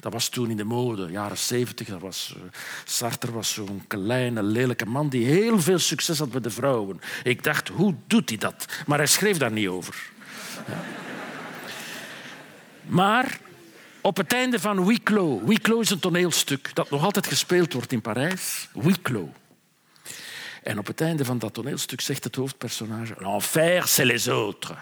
[0.00, 1.88] Dat was toen in de mode, jaren zeventig.
[1.98, 2.42] Was, uh,
[2.84, 7.00] Sartre was zo'n kleine, lelijke man die heel veel succes had bij de vrouwen.
[7.22, 8.66] Ik dacht, hoe doet hij dat?
[8.86, 10.10] Maar hij schreef daar niet over.
[12.82, 13.38] Maar
[14.00, 14.84] op het einde van.
[14.84, 14.98] Huis
[15.62, 18.68] Clos is een toneelstuk dat nog altijd gespeeld wordt in Parijs.
[19.02, 19.28] Clos.
[20.62, 23.14] En op het einde van dat toneelstuk zegt het hoofdpersonage...
[23.18, 24.76] L'enfer, c'est les autres.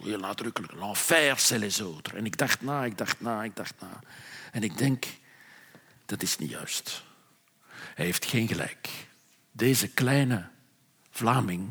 [0.00, 0.72] Heel nadrukkelijk.
[0.72, 2.18] L'enfer, c'est les autres.
[2.18, 4.00] En ik dacht na, ik dacht na, ik dacht na.
[4.52, 5.06] En ik denk,
[6.06, 7.02] dat is niet juist.
[7.94, 8.88] Hij heeft geen gelijk.
[9.52, 10.48] Deze kleine
[11.10, 11.70] Vlaming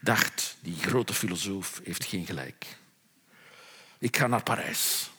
[0.00, 2.76] dacht, die grote filosoof heeft geen gelijk.
[3.98, 5.10] Ik ga naar Parijs.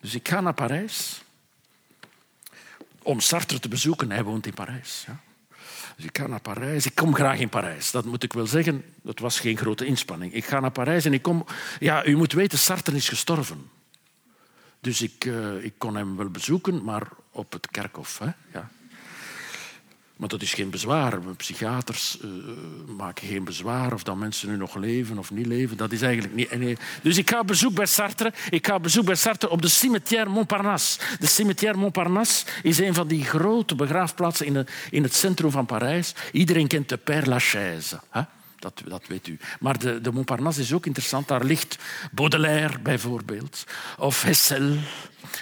[0.00, 1.22] Dus ik ga naar Parijs
[3.02, 4.10] om Sartre te bezoeken.
[4.10, 5.04] Hij woont in Parijs.
[5.06, 5.20] Ja.
[5.96, 6.86] Dus ik ga naar Parijs.
[6.86, 7.90] Ik kom graag in Parijs.
[7.90, 8.84] Dat moet ik wel zeggen.
[9.02, 10.32] Dat was geen grote inspanning.
[10.32, 11.44] Ik ga naar Parijs en ik kom...
[11.78, 13.70] Ja, u moet weten, Sartre is gestorven.
[14.80, 18.18] Dus ik, uh, ik kon hem wel bezoeken, maar op het kerkhof.
[18.18, 18.30] Hè?
[18.52, 18.70] Ja.
[20.22, 21.18] Maar dat is geen bezwaar.
[21.36, 22.30] Psychiaters uh,
[22.96, 25.76] maken geen bezwaar of dat mensen nu nog leven of niet leven.
[25.76, 26.80] Dat is eigenlijk niet.
[27.02, 28.32] Dus ik ga bezoek bij Sartre.
[28.50, 30.98] Ik ga bezoek bij Sartre op de cimetière Montparnasse.
[31.18, 36.14] De cimetière Montparnasse is een van die grote begraafplaatsen in, in het centrum van Parijs.
[36.32, 38.00] Iedereen kent de Père Lachaise.
[38.10, 38.22] Hè?
[38.62, 39.38] Dat, dat, weet u.
[39.60, 41.28] Maar de, de, Montparnasse is ook interessant.
[41.28, 41.78] Daar ligt
[42.12, 43.64] Baudelaire bijvoorbeeld.
[43.98, 44.76] Of Hessel.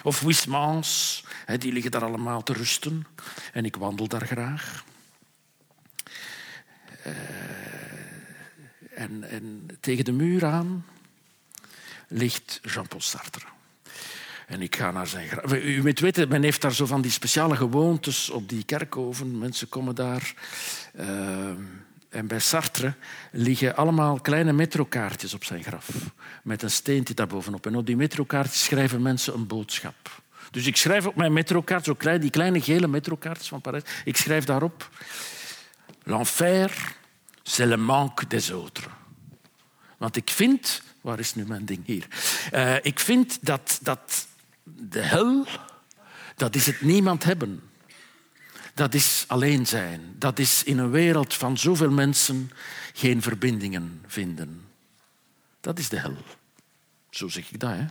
[0.02, 1.24] Of Huysmans.
[1.58, 3.06] Die liggen daar allemaal te rusten.
[3.52, 4.84] En ik wandel daar graag.
[7.06, 7.12] Uh,
[8.94, 10.84] en, en, tegen de muur aan
[12.08, 13.46] ligt Jean-Paul Sartre.
[14.46, 15.52] En ik ga naar zijn graf.
[15.52, 19.38] U moet weten, men heeft daar zo van die speciale gewoontes op die kerkhoven.
[19.38, 20.34] Mensen komen daar.
[21.00, 21.50] Uh,
[22.10, 22.94] en bij Sartre
[23.32, 25.88] liggen allemaal kleine metrokaartjes op zijn graf.
[26.42, 27.66] Met een steentje daarbovenop.
[27.66, 30.22] En op die metrokaartjes schrijven mensen een boodschap.
[30.50, 34.16] Dus ik schrijf op mijn metrokaart, zo klein, die kleine gele metrokaartjes van Parijs, ik
[34.16, 34.88] schrijf daarop...
[36.02, 36.94] L'enfer,
[37.42, 38.92] c'est le manque des autres.
[39.96, 40.82] Want ik vind...
[41.00, 41.86] Waar is nu mijn ding?
[41.86, 42.06] Hier.
[42.54, 44.26] Uh, ik vind dat, dat
[44.64, 45.46] de hel,
[46.36, 47.69] dat is het niemand hebben
[48.74, 50.14] dat is alleen zijn.
[50.18, 52.50] Dat is in een wereld van zoveel mensen
[52.92, 54.68] geen verbindingen vinden.
[55.60, 56.16] Dat is de hel.
[57.10, 57.70] Zo zeg ik dat.
[57.70, 57.86] Hè?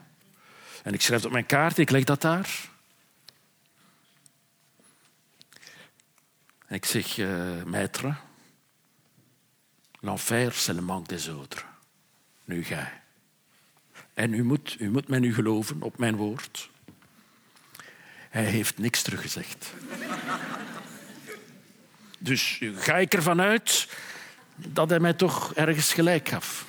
[0.83, 2.69] En ik schrijf op mijn kaart, ik leg dat daar.
[6.65, 8.13] En ik zeg, uh, maître,
[9.99, 11.65] l'enfer, c'est le manque des autres.
[12.45, 12.91] Nu ga
[14.13, 16.69] En u moet, u moet mij nu geloven op mijn woord.
[18.29, 19.73] Hij heeft niks teruggezegd.
[22.19, 23.87] Dus ga ik ervan uit
[24.55, 26.65] dat hij mij toch ergens gelijk gaf.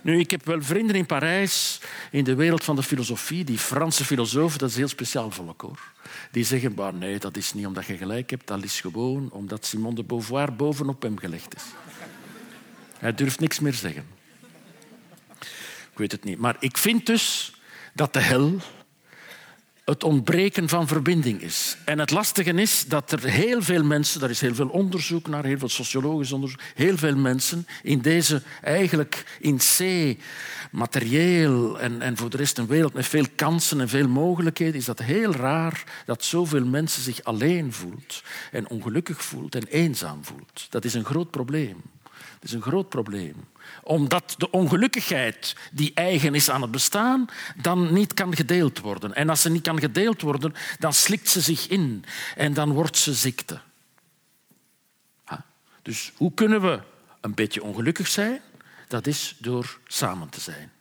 [0.00, 4.04] Nu, ik heb wel vrienden in Parijs, in de wereld van de filosofie, die Franse
[4.04, 5.80] filosofen, dat is heel speciaal volk hoor.
[6.30, 9.66] Die zeggen, maar nee, dat is niet omdat je gelijk hebt, dat is gewoon omdat
[9.66, 11.62] Simone de Beauvoir bovenop hem gelegd is.
[12.98, 14.06] Hij durft niks meer zeggen.
[15.92, 16.38] Ik weet het niet.
[16.38, 17.54] Maar ik vind dus
[17.92, 18.60] dat de hel
[19.86, 21.76] het ontbreken van verbinding is.
[21.84, 25.44] En het lastige is dat er heel veel mensen, daar is heel veel onderzoek naar,
[25.44, 29.80] heel veel sociologisch onderzoek, heel veel mensen in deze eigenlijk in C,
[30.70, 34.84] materieel en, en voor de rest een wereld met veel kansen en veel mogelijkheden, is
[34.84, 40.66] dat heel raar dat zoveel mensen zich alleen voelt en ongelukkig voelt en eenzaam voelt.
[40.70, 41.82] Dat is een groot probleem.
[42.12, 43.34] Dat is een groot probleem
[43.86, 49.14] omdat de ongelukkigheid die eigen is aan het bestaan, dan niet kan gedeeld worden.
[49.14, 52.04] En als ze niet kan gedeeld worden, dan slikt ze zich in
[52.36, 53.60] en dan wordt ze ziekte.
[55.86, 56.80] Dus hoe kunnen we
[57.20, 58.40] een beetje ongelukkig zijn?
[58.88, 60.72] Dat is door samen te zijn.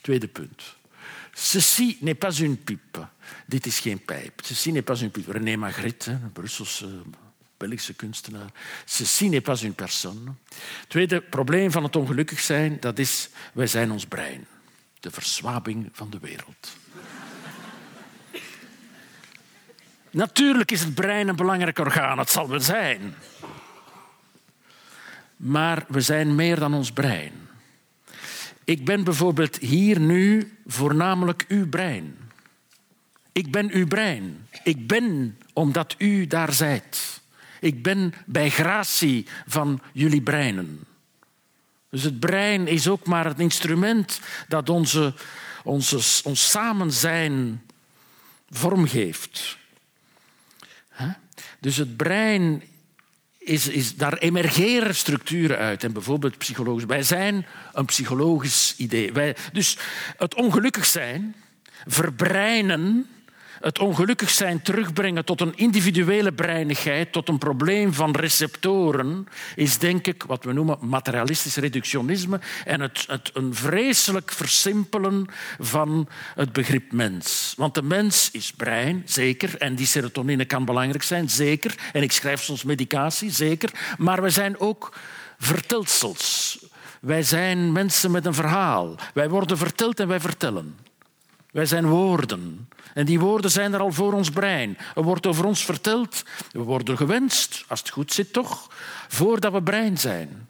[0.00, 0.62] Tweede punt.
[1.32, 3.08] Ceci n'est pas une pipe.
[3.46, 4.40] Dit is geen pijp.
[4.44, 5.32] Ceci n'est pas une pipe.
[5.32, 7.02] René Magritte, een Brusselse
[7.62, 8.50] Belgische kunstenaar.
[9.42, 10.34] Pas une personne.
[10.88, 14.46] Tweede probleem van het ongelukkig zijn, dat is, wij zijn ons brein.
[15.00, 16.76] De verzwabing van de wereld.
[20.10, 23.14] Natuurlijk is het brein een belangrijk orgaan, het zal wel zijn.
[25.36, 27.32] Maar we zijn meer dan ons brein.
[28.64, 32.16] Ik ben bijvoorbeeld hier nu voornamelijk uw brein.
[33.32, 34.48] Ik ben uw brein.
[34.62, 37.21] Ik ben omdat u daar zijt.
[37.62, 40.80] Ik ben bij gratie van jullie breinen.
[41.90, 45.14] Dus het brein is ook maar het instrument dat onze,
[45.64, 47.62] onze, ons samen zijn
[48.50, 49.58] vormgeeft.
[51.60, 52.62] Dus het brein
[53.38, 55.84] is, is, daar emergeren structuren uit.
[55.84, 56.84] En bijvoorbeeld psychologisch.
[56.84, 59.12] Wij zijn een psychologisch idee.
[59.12, 59.78] Wij, dus
[60.16, 61.34] het ongelukkig zijn,
[61.86, 63.10] verbreinen,
[63.62, 70.06] het ongelukkig zijn terugbrengen tot een individuele breinigheid, tot een probleem van receptoren, is denk
[70.06, 75.26] ik wat we noemen materialistisch reductionisme en het, het een vreselijk versimpelen
[75.58, 77.54] van het begrip mens.
[77.56, 82.12] Want de mens is brein, zeker, en die serotonine kan belangrijk zijn, zeker, en ik
[82.12, 84.94] schrijf soms medicatie, zeker, maar we zijn ook
[85.38, 86.58] vertelsels.
[87.00, 88.96] Wij zijn mensen met een verhaal.
[89.14, 90.76] Wij worden verteld en wij vertellen.
[91.52, 92.68] Wij zijn woorden.
[92.94, 94.78] En die woorden zijn er al voor ons brein.
[94.94, 96.24] Er wordt over ons verteld.
[96.50, 98.70] We worden gewenst, als het goed zit toch,
[99.08, 100.48] voordat we brein zijn.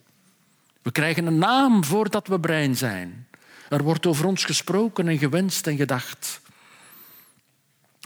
[0.83, 3.27] We krijgen een naam voordat we brein zijn.
[3.69, 6.41] Er wordt over ons gesproken en gewenst en gedacht.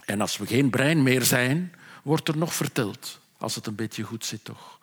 [0.04, 4.02] En als we geen brein meer zijn, wordt er nog verteld, als het een beetje
[4.02, 4.78] goed zit toch,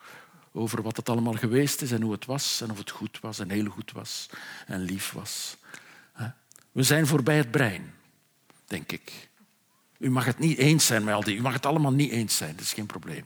[0.52, 3.38] over wat het allemaal geweest is en hoe het was en of het goed was
[3.38, 4.28] en heel goed was
[4.66, 5.56] en lief was.
[6.72, 7.93] We zijn voorbij het brein
[8.74, 9.12] denk ik.
[9.98, 11.36] U mag het niet eens zijn met al die.
[11.36, 13.24] U mag het allemaal niet eens zijn, dat is geen probleem.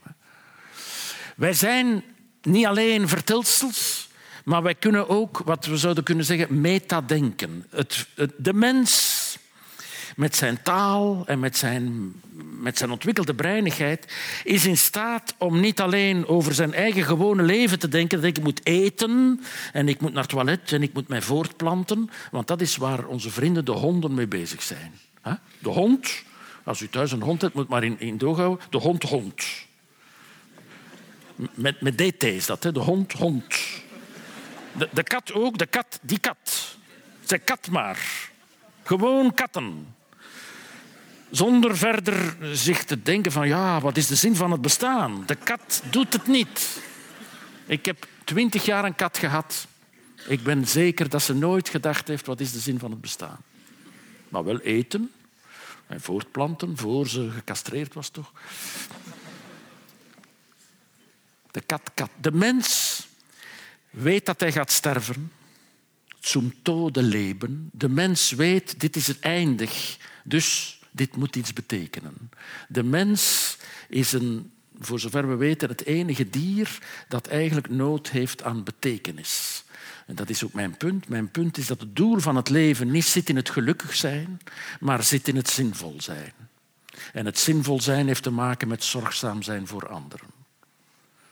[1.37, 2.03] Wij zijn
[2.43, 4.09] niet alleen vertelsels,
[4.45, 7.67] maar wij kunnen ook, wat we zouden kunnen zeggen, metadenken.
[7.71, 9.17] Het, het, de mens
[10.17, 12.13] met zijn taal en met zijn,
[12.61, 14.13] met zijn ontwikkelde breinigheid
[14.45, 18.43] is in staat om niet alleen over zijn eigen gewone leven te denken, dat ik
[18.43, 19.41] moet eten
[19.73, 23.07] en ik moet naar het toilet en ik moet mij voortplanten, want dat is waar
[23.07, 24.93] onze vrienden de honden mee bezig zijn.
[25.59, 26.23] De hond,
[26.65, 28.67] als u thuis een hond hebt, moet maar in, in houden.
[28.71, 29.45] De hond, hond.
[31.55, 32.73] Met, met DT is dat, hè?
[32.73, 33.57] de hond, hond.
[34.73, 36.77] De, de kat ook, de kat, die kat.
[37.25, 38.31] Zeg kat maar.
[38.83, 39.95] Gewoon katten.
[41.31, 45.23] Zonder verder zich te denken van, ja, wat is de zin van het bestaan?
[45.27, 46.81] De kat doet het niet.
[47.67, 49.67] Ik heb twintig jaar een kat gehad.
[50.27, 53.39] Ik ben zeker dat ze nooit gedacht heeft, wat is de zin van het bestaan?
[54.29, 55.11] Maar wel eten,
[55.87, 58.33] en voortplanten voor ze gecastreerd was, toch?
[61.51, 62.11] De kat, kat.
[62.21, 63.07] De mens
[63.91, 65.33] weet dat hij gaat sterven.
[66.21, 67.71] Zum tode leven.
[67.73, 69.99] De mens weet, dit is het eindig.
[70.25, 72.31] Dus dit moet iets betekenen.
[72.69, 73.57] De mens
[73.89, 79.65] is een, voor zover we weten, het enige dier dat eigenlijk nood heeft aan betekenis.
[80.09, 81.09] En dat is ook mijn punt.
[81.09, 84.41] Mijn punt is dat het doel van het leven niet zit in het gelukkig zijn,
[84.81, 86.33] maar zit in het zinvol zijn.
[87.13, 90.27] En het zinvol zijn heeft te maken met zorgzaam zijn voor anderen.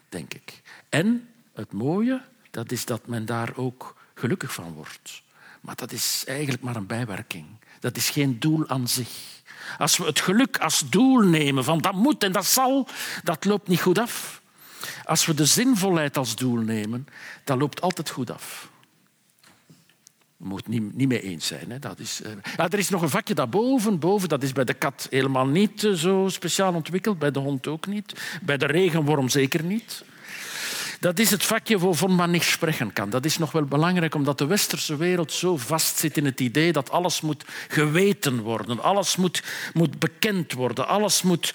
[0.09, 0.61] Denk ik.
[0.89, 5.21] En het mooie, dat is dat men daar ook gelukkig van wordt.
[5.61, 7.45] Maar dat is eigenlijk maar een bijwerking.
[7.79, 9.09] Dat is geen doel aan zich.
[9.77, 12.87] Als we het geluk als doel nemen, van dat moet en dat zal,
[13.23, 14.41] dat loopt niet goed af.
[15.07, 17.07] Als we de zinvolheid als doel nemen,
[17.43, 18.69] dat loopt altijd goed af.
[20.37, 21.71] We moeten het niet, niet mee eens zijn.
[21.71, 21.79] Hè.
[21.79, 22.31] Dat is, uh...
[22.57, 23.99] er is nog een vakje daarboven.
[23.99, 27.19] Boven, dat is bij de kat helemaal niet uh, zo speciaal ontwikkeld.
[27.19, 28.39] Bij de hond ook niet.
[28.41, 30.03] Bij de regenworm zeker niet.
[30.99, 33.09] Dat is het vakje waarvan man niet spreken kan.
[33.09, 36.71] Dat is nog wel belangrijk, omdat de westerse wereld zo vast zit in het idee
[36.71, 41.53] dat alles moet geweten worden, alles moet, moet bekend worden, alles moet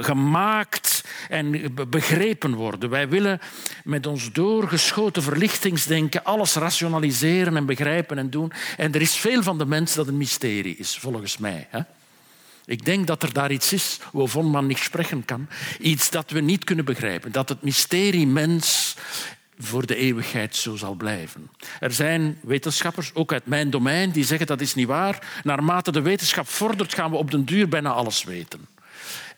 [0.00, 2.90] gemaakt en begrepen worden.
[2.90, 3.40] Wij willen
[3.84, 8.52] met ons doorgeschoten verlichtingsdenken alles rationaliseren en begrijpen en doen.
[8.76, 11.66] En er is veel van de mens dat een mysterie is, volgens mij.
[11.70, 11.80] Hè?
[12.64, 15.48] Ik denk dat er daar iets is waarvan man niet spreken kan.
[15.80, 17.32] Iets dat we niet kunnen begrijpen.
[17.32, 18.96] Dat het mysterie mens
[19.58, 21.50] voor de eeuwigheid zo zal blijven.
[21.80, 25.40] Er zijn wetenschappers, ook uit mijn domein, die zeggen dat is niet waar.
[25.44, 28.66] Naarmate de wetenschap vordert, gaan we op den duur bijna alles weten.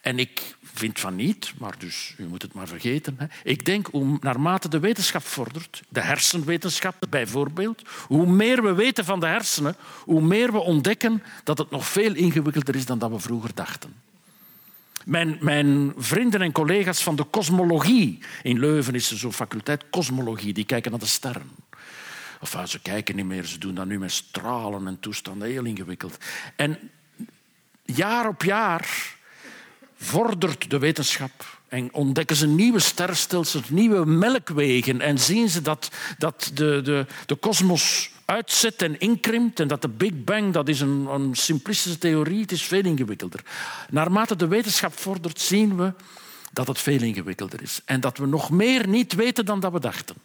[0.00, 3.14] En ik vind van niet, maar dus u moet het maar vergeten.
[3.18, 3.26] Hè.
[3.42, 9.20] Ik denk, hoe naarmate de wetenschap vordert, de hersenwetenschap bijvoorbeeld, hoe meer we weten van
[9.20, 13.18] de hersenen, hoe meer we ontdekken dat het nog veel ingewikkelder is dan dat we
[13.18, 13.94] vroeger dachten.
[15.04, 18.18] Mijn, mijn, vrienden en collega's van de kosmologie.
[18.42, 21.50] In Leuven is er zo'n faculteit kosmologie, die kijken naar de sterren.
[22.40, 26.18] Of ze kijken niet meer, ze doen dat nu met stralen en toestanden, heel ingewikkeld.
[26.56, 26.78] En
[27.82, 29.13] jaar op jaar
[29.96, 36.50] vordert de wetenschap en ontdekken ze nieuwe sterrenstelsels, nieuwe melkwegen en zien ze dat, dat
[36.54, 41.06] de, de, de kosmos uitzet en inkrimpt en dat de Big Bang, dat is een,
[41.06, 43.40] een simplistische theorie, het is veel ingewikkelder.
[43.90, 45.92] Naarmate de wetenschap vordert, zien we
[46.52, 49.80] dat het veel ingewikkelder is en dat we nog meer niet weten dan dat we
[49.80, 50.16] dachten.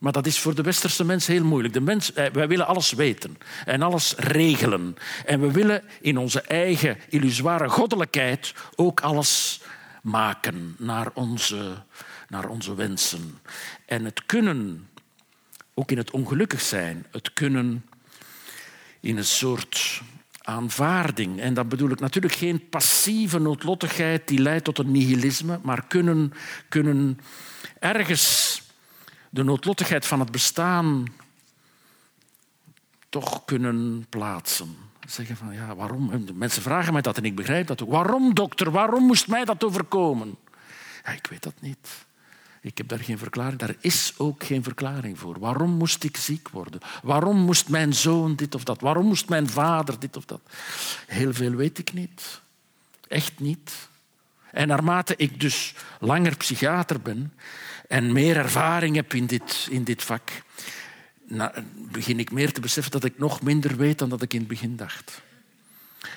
[0.00, 1.74] Maar dat is voor de westerse mens heel moeilijk.
[1.74, 4.96] De mens, eh, wij willen alles weten en alles regelen.
[5.26, 9.60] En we willen in onze eigen illusoire goddelijkheid ook alles
[10.02, 11.82] maken naar onze,
[12.28, 13.38] naar onze wensen.
[13.86, 14.88] En het kunnen,
[15.74, 17.84] ook in het ongelukkig zijn, het kunnen
[19.00, 20.02] in een soort
[20.42, 21.40] aanvaarding.
[21.40, 26.32] En dat bedoel ik natuurlijk geen passieve noodlottigheid die leidt tot een nihilisme, maar kunnen,
[26.68, 27.20] kunnen
[27.78, 28.59] ergens
[29.30, 31.06] de noodlottigheid van het bestaan
[33.08, 34.76] toch kunnen plaatsen.
[35.06, 36.24] Zeggen van ja, waarom?
[36.34, 37.90] mensen vragen mij dat en ik begrijp dat ook.
[37.90, 38.70] Waarom, dokter?
[38.70, 40.36] Waarom moest mij dat overkomen?
[41.04, 41.88] Ja, ik weet dat niet.
[42.60, 43.58] Ik heb daar geen verklaring.
[43.58, 45.38] Daar is ook geen verklaring voor.
[45.38, 46.80] Waarom moest ik ziek worden?
[47.02, 48.80] Waarom moest mijn zoon dit of dat?
[48.80, 50.40] Waarom moest mijn vader dit of dat?
[51.06, 52.40] Heel veel weet ik niet.
[53.08, 53.88] Echt niet.
[54.50, 57.32] En naarmate ik dus langer psychiater ben,
[57.90, 60.30] en meer ervaring heb in dit, in dit vak,
[61.74, 64.48] begin ik meer te beseffen dat ik nog minder weet dan dat ik in het
[64.48, 65.22] begin dacht.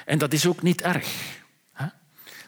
[0.06, 1.42] En dat is ook niet erg.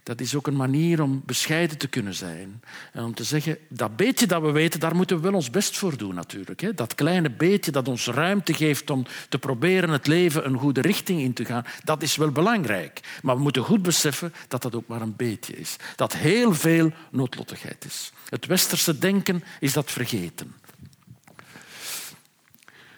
[0.05, 2.61] Dat is ook een manier om bescheiden te kunnen zijn.
[2.93, 5.77] En om te zeggen, dat beetje dat we weten, daar moeten we wel ons best
[5.77, 6.77] voor doen natuurlijk.
[6.77, 11.21] Dat kleine beetje dat ons ruimte geeft om te proberen het leven een goede richting
[11.21, 13.19] in te gaan, dat is wel belangrijk.
[13.21, 15.75] Maar we moeten goed beseffen dat dat ook maar een beetje is.
[15.95, 18.11] Dat heel veel noodlottigheid is.
[18.29, 20.55] Het westerse denken is dat vergeten.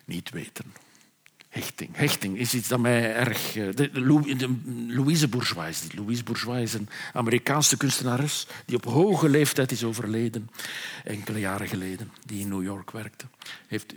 [0.06, 0.87] Niet weten.
[1.58, 1.90] Hechting.
[1.96, 3.56] Hechting is iets dat mij erg...
[3.56, 3.68] Eh,
[4.88, 5.94] Louise Bourgeois is dit.
[5.94, 10.50] Louise Bourgeois is een Amerikaanse kunstenares die op hoge leeftijd is overleden,
[11.04, 13.26] enkele jaren geleden, die in New York werkte.
[13.68, 13.94] Heeft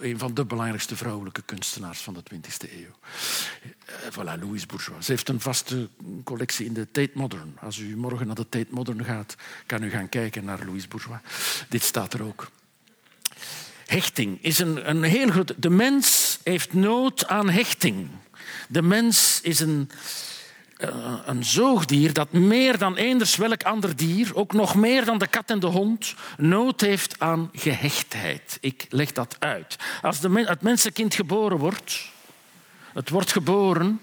[0.00, 2.94] een van de belangrijkste vrouwelijke kunstenaars van de 20e eeuw.
[3.84, 5.04] Eh, voilà, Louise Bourgeois.
[5.04, 5.88] Ze heeft een vaste
[6.24, 7.56] collectie in de Tate Modern.
[7.60, 11.20] Als u morgen naar de Tate Modern gaat, kan u gaan kijken naar Louise Bourgeois.
[11.68, 12.50] Dit staat er ook.
[13.90, 15.54] Hechting is een, een heel groot...
[15.56, 18.08] De mens heeft nood aan hechting.
[18.68, 19.90] De mens is een,
[20.78, 25.26] uh, een zoogdier dat meer dan eenders welk ander dier, ook nog meer dan de
[25.26, 28.58] kat en de hond, nood heeft aan gehechtheid.
[28.60, 29.76] Ik leg dat uit.
[30.02, 32.10] Als de, het mensenkind geboren wordt,
[32.92, 34.00] het wordt geboren,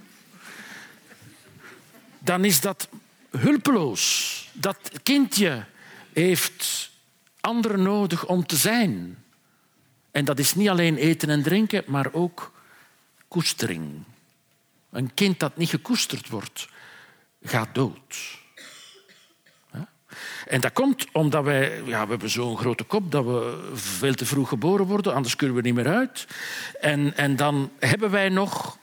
[2.19, 2.89] dan is dat
[3.29, 4.49] hulpeloos.
[4.53, 5.65] Dat kindje
[6.13, 6.91] heeft
[7.41, 9.25] anderen nodig om te zijn.
[10.11, 12.51] En dat is niet alleen eten en drinken, maar ook
[13.27, 14.03] koestering.
[14.91, 16.67] Een kind dat niet gekoesterd wordt,
[17.41, 18.37] gaat dood.
[20.47, 24.25] En dat komt omdat wij, ja, we hebben zo'n grote kop dat we veel te
[24.25, 26.27] vroeg geboren worden, anders kunnen we niet meer uit.
[26.79, 28.77] En, en dan hebben wij nog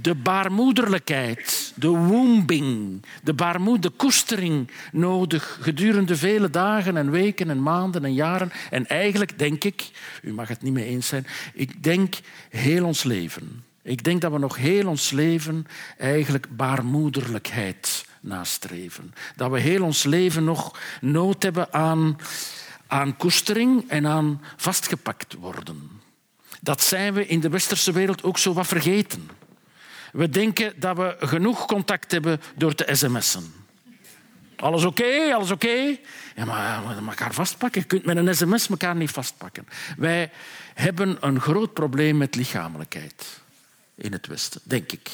[0.00, 7.62] de baarmoederlijkheid, de wombing, de baarmoed, de koestering nodig gedurende vele dagen en weken en
[7.62, 8.52] maanden en jaren.
[8.70, 9.90] En eigenlijk denk ik,
[10.22, 12.14] u mag het niet mee eens zijn, ik denk
[12.50, 13.64] heel ons leven.
[13.82, 15.66] Ik denk dat we nog heel ons leven
[15.98, 19.14] eigenlijk baarmoederlijkheid nastreven.
[19.36, 22.16] Dat we heel ons leven nog nood hebben aan,
[22.86, 25.90] aan koestering en aan vastgepakt worden.
[26.60, 29.41] Dat zijn we in de westerse wereld ook zo wat vergeten.
[30.12, 33.52] We denken dat we genoeg contact hebben door te sms'en.
[34.56, 35.96] Alles oké, alles oké.
[36.36, 37.80] Ja, maar elkaar vastpakken.
[37.80, 39.68] Je kunt met een sms elkaar niet vastpakken.
[39.96, 40.30] Wij
[40.74, 43.40] hebben een groot probleem met lichamelijkheid
[43.94, 45.10] in het Westen, denk ik.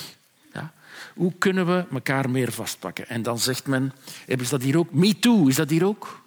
[0.53, 0.73] Ja?
[1.15, 3.09] Hoe kunnen we elkaar meer vastpakken?
[3.09, 3.93] En dan zegt men,
[4.27, 4.93] is dat hier ook?
[4.93, 6.23] Me too, is dat hier ook?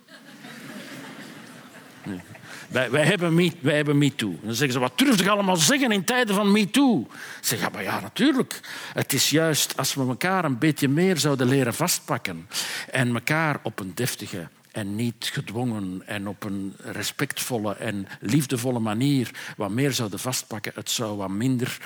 [2.71, 3.99] Wij, hebben me, wij hebben.
[4.17, 6.99] Dan zeggen ze, wat durf je allemaal zeggen in tijden van MeToo?
[6.99, 7.07] Ik
[7.41, 8.59] zeg, ja, maar ja, natuurlijk.
[8.93, 12.47] Het is juist als we elkaar een beetje meer zouden leren vastpakken
[12.91, 19.31] en elkaar op een deftige en niet gedwongen en op een respectvolle en liefdevolle manier
[19.57, 20.71] wat meer zouden vastpakken.
[20.75, 21.77] Het zou wat minder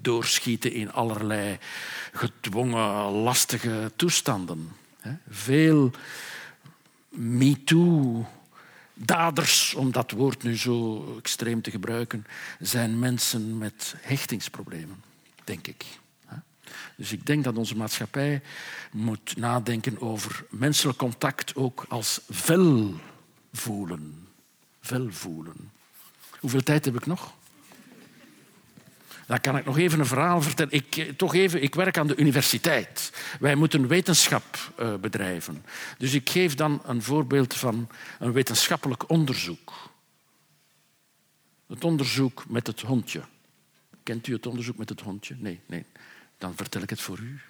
[0.00, 1.58] doorschieten in allerlei
[2.12, 4.68] gedwongen, lastige toestanden.
[5.28, 5.90] Veel
[7.08, 8.26] MeToo
[8.94, 12.26] daders, om dat woord nu zo extreem te gebruiken,
[12.60, 15.02] zijn mensen met hechtingsproblemen,
[15.44, 15.84] denk ik.
[16.96, 18.42] Dus ik denk dat onze maatschappij
[18.92, 22.94] moet nadenken over menselijk contact ook als vel
[23.52, 24.28] voelen.
[24.80, 25.70] Vel voelen.
[26.40, 27.34] Hoeveel tijd heb ik nog?
[29.26, 30.72] Dan kan ik nog even een verhaal vertellen.
[30.72, 33.12] Ik, eh, toch even, ik werk aan de universiteit.
[33.40, 35.64] Wij moeten wetenschap uh, bedrijven.
[35.98, 39.72] Dus ik geef dan een voorbeeld van een wetenschappelijk onderzoek.
[41.66, 43.22] Het onderzoek met het hondje.
[44.02, 45.36] Kent u het onderzoek met het hondje?
[45.38, 45.84] Nee, nee.
[46.38, 47.40] Dan vertel ik het voor u.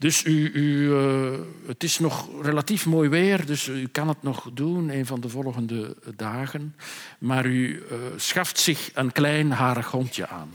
[0.00, 4.50] Dus u, u, uh, het is nog relatief mooi weer, dus u kan het nog
[4.52, 6.74] doen een van de volgende dagen.
[7.18, 10.52] Maar u uh, schaft zich een klein harig hondje aan.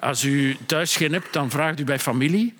[0.00, 2.54] Als u thuis geen hebt, dan vraagt u bij familie.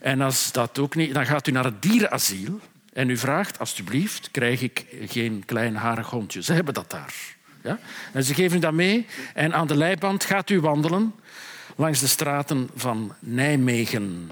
[0.00, 2.60] En als dat ook niet, dan gaat u naar het dierenasiel
[2.92, 6.42] en u vraagt, alsjeblieft, krijg ik geen klein harig hondje.
[6.42, 7.14] Ze hebben dat daar.
[7.62, 7.78] Ja?
[8.12, 11.14] En ze geven u dat mee en aan de leiband gaat u wandelen
[11.76, 14.28] langs de straten van Nijmegen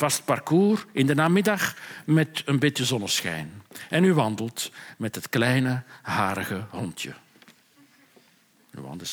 [0.00, 3.62] vast parcours in de namiddag met een beetje zonneschijn.
[3.88, 7.12] En u wandelt met het kleine, harige hondje.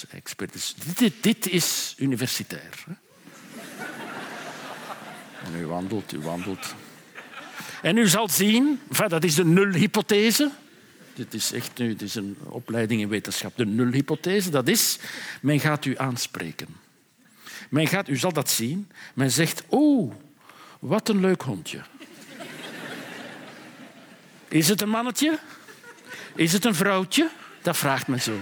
[0.09, 0.75] expert.
[0.97, 2.83] Dit, dit is universitair.
[5.45, 6.75] En u wandelt, u wandelt.
[7.81, 10.51] En u zal zien, dat is de nulhypothese.
[11.13, 13.57] Dit is echt nu, dit is een opleiding in wetenschap.
[13.57, 14.99] De nulhypothese, dat is,
[15.41, 16.67] men gaat u aanspreken.
[17.69, 18.87] Men gaat, u zal dat zien.
[19.13, 20.13] Men zegt, oh,
[20.79, 21.81] wat een leuk hondje.
[24.47, 25.39] Is het een mannetje?
[26.35, 27.29] Is het een vrouwtje?
[27.61, 28.39] Dat vraagt men zo.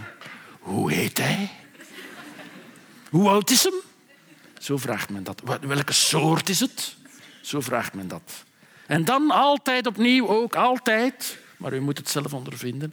[0.60, 1.52] Hoe heet hij?
[3.10, 3.74] Hoe oud is hem?
[4.60, 5.42] Zo vraagt men dat.
[5.62, 6.96] Welke soort is het?
[7.42, 8.44] Zo vraagt men dat.
[8.88, 12.92] En dan altijd opnieuw, ook altijd, maar u moet het zelf ondervinden,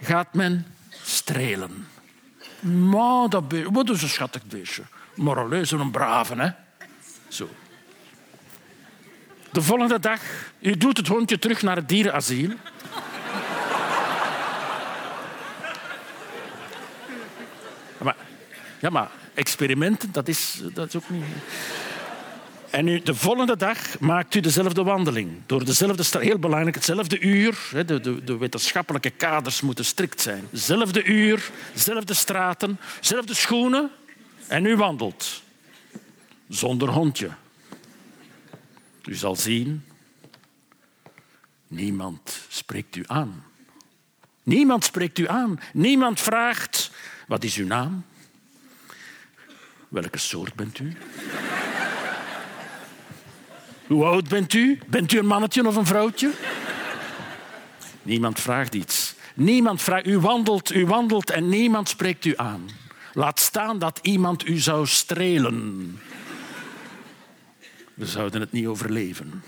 [0.00, 0.66] gaat men
[1.02, 1.88] strelen.
[2.60, 4.82] Maar dat wat is een schattig beestje.
[5.14, 6.50] Moraleus, een brave, hè?
[7.28, 7.48] Zo.
[9.52, 10.20] De volgende dag,
[10.58, 12.50] u doet het hondje terug naar het dierenasiel.
[17.98, 18.16] maar,
[18.80, 21.24] ja, maar experimenten, dat is, dat is ook niet...
[22.70, 25.30] En u, de volgende dag maakt u dezelfde wandeling.
[25.46, 27.58] Door dezelfde, heel belangrijk, hetzelfde uur.
[27.86, 30.48] De, de, de wetenschappelijke kaders moeten strikt zijn.
[30.52, 33.90] Zelfde uur, dezelfde straten, dezelfde schoenen.
[34.46, 35.42] En u wandelt.
[36.48, 37.28] Zonder hondje.
[39.04, 39.84] U zal zien,
[41.68, 43.44] niemand spreekt u aan.
[44.42, 45.60] Niemand spreekt u aan.
[45.72, 46.90] Niemand vraagt,
[47.26, 48.04] wat is uw naam?
[49.88, 50.96] Welke soort bent u?
[53.86, 54.78] Hoe oud bent u?
[54.86, 56.30] Bent u een mannetje of een vrouwtje?
[58.02, 59.14] Niemand vraagt iets.
[59.34, 60.06] Niemand vraagt.
[60.06, 62.68] U wandelt, u wandelt en niemand spreekt u aan.
[63.12, 65.98] Laat staan dat iemand u zou strelen.
[67.94, 69.42] We zouden het niet overleven.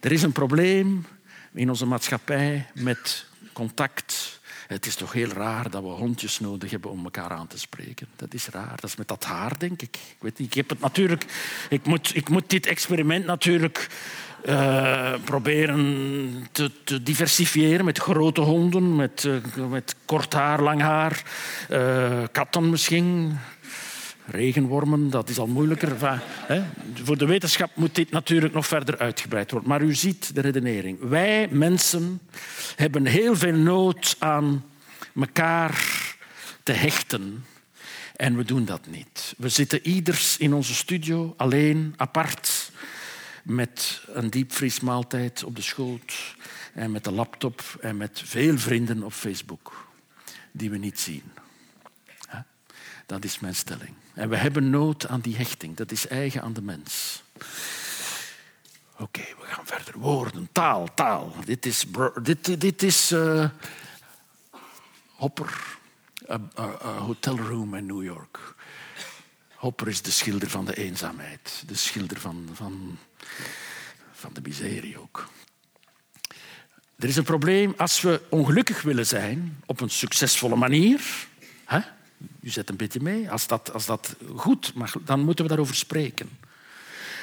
[0.00, 1.06] Er is een probleem
[1.52, 4.40] in onze maatschappij met contact.
[4.66, 8.06] Het is toch heel raar dat we hondjes nodig hebben om elkaar aan te spreken.
[8.16, 8.74] Dat is raar.
[8.74, 9.96] Dat is met dat haar, denk ik.
[9.96, 11.24] Ik, weet ik heb het natuurlijk.
[11.68, 13.88] Ik moet, ik moet dit experiment natuurlijk
[14.44, 21.22] uh, proberen te, te, diversifiëren met grote honden, met, uh, met kort haar, lang haar,
[21.70, 23.38] uh, katten misschien,
[24.26, 26.20] regenwormen, dat is al moeilijker.
[26.46, 26.62] Hè.
[27.02, 29.68] Voor de wetenschap moet dit natuurlijk nog verder uitgebreid worden.
[29.68, 30.98] Maar u ziet de redenering.
[31.00, 32.20] Wij mensen
[32.76, 34.64] hebben heel veel nood aan
[35.14, 35.84] elkaar
[36.62, 37.44] te hechten.
[38.16, 39.34] En we doen dat niet.
[39.36, 42.70] We zitten ieders in onze studio, alleen, apart,
[43.42, 46.36] met een diepvriesmaaltijd op de schoot
[46.74, 49.86] en met een laptop en met veel vrienden op Facebook
[50.52, 51.22] die we niet zien.
[53.06, 54.03] Dat is mijn stelling.
[54.14, 55.76] En we hebben nood aan die hechting.
[55.76, 57.22] Dat is eigen aan de mens.
[58.98, 59.98] Oké, we gaan verder.
[59.98, 61.34] Woorden, taal, taal.
[61.44, 61.84] Dit is,
[62.22, 63.48] dit, dit is uh,
[65.10, 65.78] Hopper,
[66.30, 66.40] a,
[66.98, 68.54] hotel room in New York.
[69.54, 71.62] Hopper is de schilder van de eenzaamheid.
[71.66, 72.98] De schilder van, van,
[74.12, 75.28] van de miserie ook.
[76.98, 81.26] Er is een probleem als we ongelukkig willen zijn op een succesvolle manier.
[81.64, 81.80] Hè?
[82.40, 83.30] U zet een beetje mee.
[83.30, 86.28] Als dat, als dat goed mag, dan moeten we daarover spreken.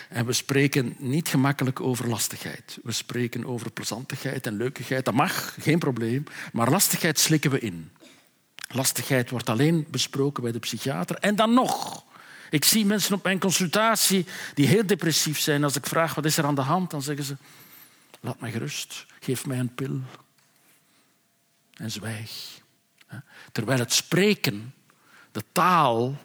[0.09, 2.79] En we spreken niet gemakkelijk over lastigheid.
[2.83, 5.05] We spreken over plezantigheid en leukigheid.
[5.05, 6.23] Dat mag, geen probleem.
[6.53, 7.91] Maar lastigheid slikken we in.
[8.67, 11.15] Lastigheid wordt alleen besproken bij de psychiater.
[11.15, 12.03] En dan nog
[12.49, 15.63] Ik zie mensen op mijn consultatie die heel depressief zijn.
[15.63, 17.37] Als ik vraag wat is er aan de hand, dan zeggen ze:
[18.19, 20.01] Laat mij gerust, geef mij een pil.
[21.73, 22.59] En zwijg.
[23.51, 24.73] Terwijl het spreken,
[25.31, 26.17] de taal,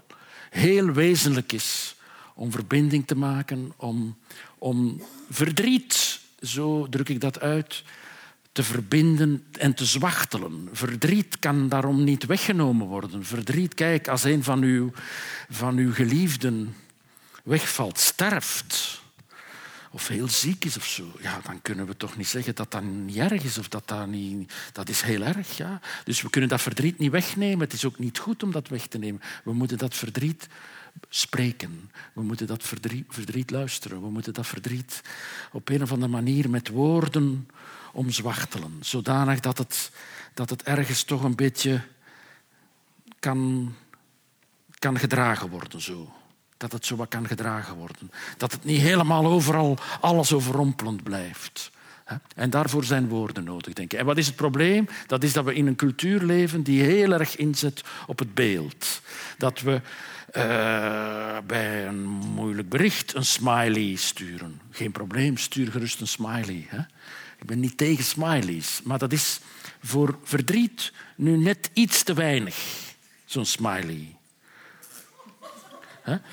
[0.51, 1.97] heel wezenlijk is
[2.35, 4.17] om verbinding te maken, om,
[4.59, 7.83] om verdriet, zo druk ik dat uit,
[8.53, 10.69] te verbinden en te zwachtelen.
[10.73, 13.25] Verdriet kan daarom niet weggenomen worden.
[13.25, 14.91] Verdriet, kijk, als een van uw,
[15.49, 16.75] van uw geliefden
[17.45, 19.01] wegvalt, sterft,
[19.97, 22.83] of heel ziek is of zo, ja, dan kunnen we toch niet zeggen dat dat
[22.83, 24.53] niet erg is of dat dat niet...
[24.73, 25.81] Dat is heel erg, ja.
[26.05, 27.61] Dus we kunnen dat verdriet niet wegnemen.
[27.61, 29.21] Het is ook niet goed om dat weg te nemen.
[29.45, 30.49] We moeten dat verdriet
[31.09, 31.91] spreken.
[32.13, 34.01] We moeten dat verdriet, verdriet luisteren.
[34.01, 35.01] We moeten dat verdriet
[35.53, 37.49] op een of andere manier met woorden
[37.93, 38.79] omzwachtelen.
[38.81, 39.91] Zodanig dat het,
[40.35, 41.81] dat het ergens toch een beetje
[43.21, 43.73] kan,
[44.79, 45.81] kan gedragen worden.
[45.81, 46.13] Zo.
[46.57, 48.11] Dat het zo wat kan gedragen worden.
[48.37, 51.71] Dat het niet helemaal overal alles overrompelend blijft.
[52.35, 53.99] En daarvoor zijn woorden nodig, denk ik.
[53.99, 54.89] En wat is het probleem?
[55.07, 59.01] Dat is dat we in een cultuur leven die heel erg inzet op het beeld.
[59.39, 59.81] Dat we
[60.37, 64.61] uh, bij een moeilijk bericht een smiley sturen.
[64.71, 66.67] Geen probleem, stuur gerust een smiley.
[66.69, 66.79] Hè?
[67.39, 69.41] Ik ben niet tegen smileys, maar dat is
[69.83, 72.57] voor verdriet nu net iets te weinig,
[73.25, 74.16] zo'n smiley.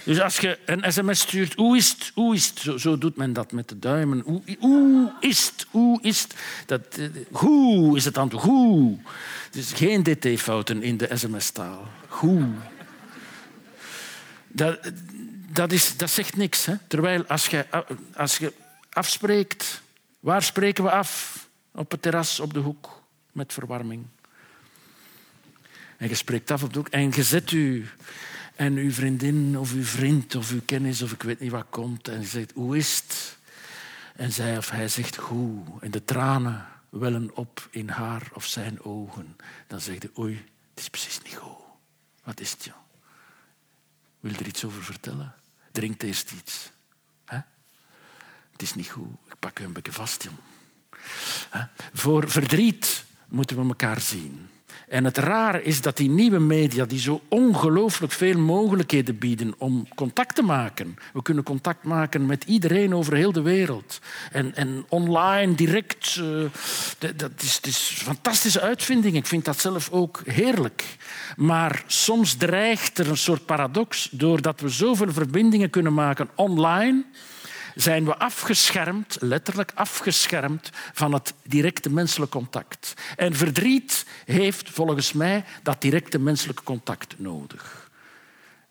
[0.04, 2.82] Dus als je een sms stuurt, hoe is het, hoe is het?
[2.82, 4.20] Zo, doet men dat met de duimen.
[4.26, 6.36] Hoe, hoe is het, hoe is het?
[6.66, 8.98] Dat, eh, hoe is het antwoord, hoe.
[9.52, 11.88] Dus geen dt-fouten in de sms-taal.
[12.08, 12.46] Hoe.
[14.48, 14.92] Dat,
[15.52, 16.66] dat, is, dat zegt niks.
[16.66, 16.76] Hè?
[16.88, 17.66] Terwijl als je,
[18.16, 18.54] als je
[18.90, 19.82] afspreekt,
[20.20, 21.42] waar spreken we af?
[21.72, 23.02] Op het terras, op de hoek,
[23.32, 24.06] met verwarming.
[25.98, 27.90] En je spreekt af op de hoek en je zet u
[28.56, 32.08] en uw vriendin of uw vriend of uw kennis of ik weet niet wat komt
[32.08, 33.38] en zegt, hoe is het?
[34.16, 35.68] En zij of hij zegt, goed.
[35.82, 39.38] En de tranen wellen op in haar of zijn ogen.
[39.68, 40.36] Dan zegt hij, oei,
[40.70, 41.58] het is precies niet goed.
[42.24, 42.76] Wat is het, joh?
[44.20, 45.34] Wil je er iets over vertellen?
[45.72, 46.72] Drink eerst iets.
[48.54, 49.12] Het is niet goed.
[49.28, 50.34] Ik pak u een beetje vast, joh.
[51.94, 54.50] Voor verdriet moeten we elkaar zien.
[54.88, 59.88] En het rare is dat die nieuwe media, die zo ongelooflijk veel mogelijkheden bieden om
[59.96, 60.98] contact te maken.
[61.14, 64.00] We kunnen contact maken met iedereen over heel de wereld.
[64.32, 66.20] En, en online, direct.
[66.22, 66.50] Uh,
[67.16, 69.16] dat is, het is een fantastische uitvinding.
[69.16, 70.98] Ik vind dat zelf ook heerlijk.
[71.36, 77.04] Maar soms dreigt er een soort paradox doordat we zoveel verbindingen kunnen maken online
[77.76, 82.94] zijn we afgeschermd, letterlijk afgeschermd, van het directe menselijk contact.
[83.16, 87.92] En verdriet heeft volgens mij dat directe menselijke contact nodig.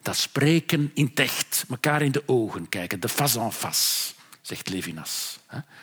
[0.03, 4.68] Dat spreken in het echt, elkaar in de ogen kijken, de face en face, zegt
[4.68, 5.38] Levinas.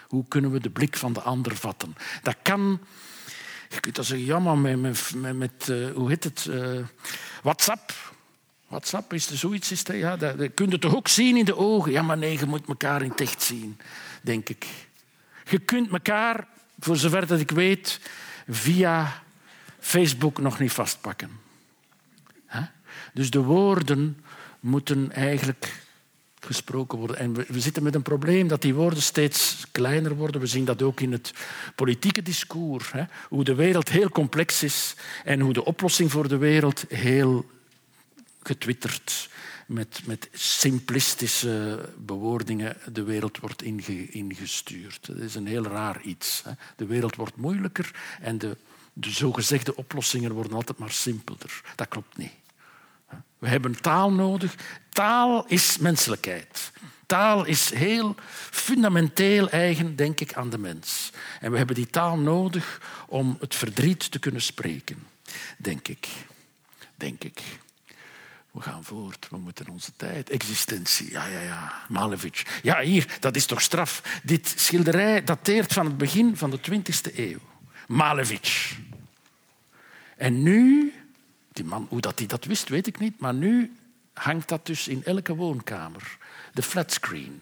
[0.07, 1.95] Hoe kunnen we de blik van de ander vatten?
[2.21, 2.79] Dat kan...
[3.69, 6.45] Je kunt dat zeggen, ja, maar met, met, met uh, hoe heet het?
[6.49, 6.79] Uh,
[7.43, 7.93] WhatsApp
[8.69, 9.71] WhatsApp is er zoiets.
[9.71, 11.91] Is dat, ja, dat, dat toch ook zien in de ogen?
[11.91, 13.79] Ja, maar nee, je moet elkaar in het echt zien,
[14.21, 14.65] denk ik.
[15.49, 16.47] Je kunt elkaar,
[16.79, 17.99] voor zover dat ik weet,
[18.47, 19.21] via
[19.79, 21.47] Facebook nog niet vastpakken.
[23.13, 24.23] Dus de woorden
[24.59, 25.81] moeten eigenlijk
[26.39, 27.17] gesproken worden.
[27.17, 30.41] En we, we, zitten met een probleem dat die woorden steeds kleiner worden.
[30.41, 31.33] We zien dat ook in het
[31.75, 32.91] politieke discours.
[32.91, 33.03] Hè?
[33.27, 37.45] Hoe de wereld heel complex is en hoe de oplossing voor de wereld heel
[38.49, 39.29] getwitterd
[39.67, 45.05] met, met simplistische bewoordingen de wereld wordt ingestuurd.
[45.07, 46.41] Dat is een heel raar iets.
[46.43, 46.51] Hè.
[46.75, 47.91] De wereld wordt moeilijker
[48.21, 48.57] en de,
[48.93, 51.61] de zogezegde oplossingen worden altijd maar simpeler.
[51.75, 52.31] Dat klopt niet.
[53.37, 54.55] We hebben taal nodig.
[54.89, 56.71] Taal is menselijkheid.
[57.05, 58.15] Taal is heel
[58.51, 61.11] fundamenteel eigen, denk ik, aan de mens.
[61.39, 65.07] En we hebben die taal nodig om het verdriet te kunnen spreken,
[65.57, 66.07] denk ik.
[66.95, 67.41] Denk ik.
[68.51, 70.29] We gaan voort, we moeten onze tijd.
[70.29, 71.73] Existentie, ja, ja, ja.
[71.87, 72.59] Malevich.
[72.61, 74.19] Ja, hier, dat is toch straf.
[74.23, 77.39] Dit schilderij dateert van het begin van de 20e eeuw.
[77.87, 78.77] Malevich.
[80.17, 80.93] En nu,
[81.51, 83.75] die man, hoe dat hij dat wist, weet ik niet, maar nu
[84.13, 86.17] hangt dat dus in elke woonkamer.
[86.53, 87.41] De flatscreen.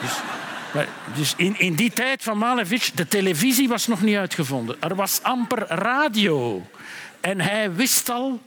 [0.00, 4.82] Dus, dus in, in die tijd van Malevich, de televisie was nog niet uitgevonden.
[4.82, 6.66] Er was amper radio.
[7.20, 8.42] En hij wist al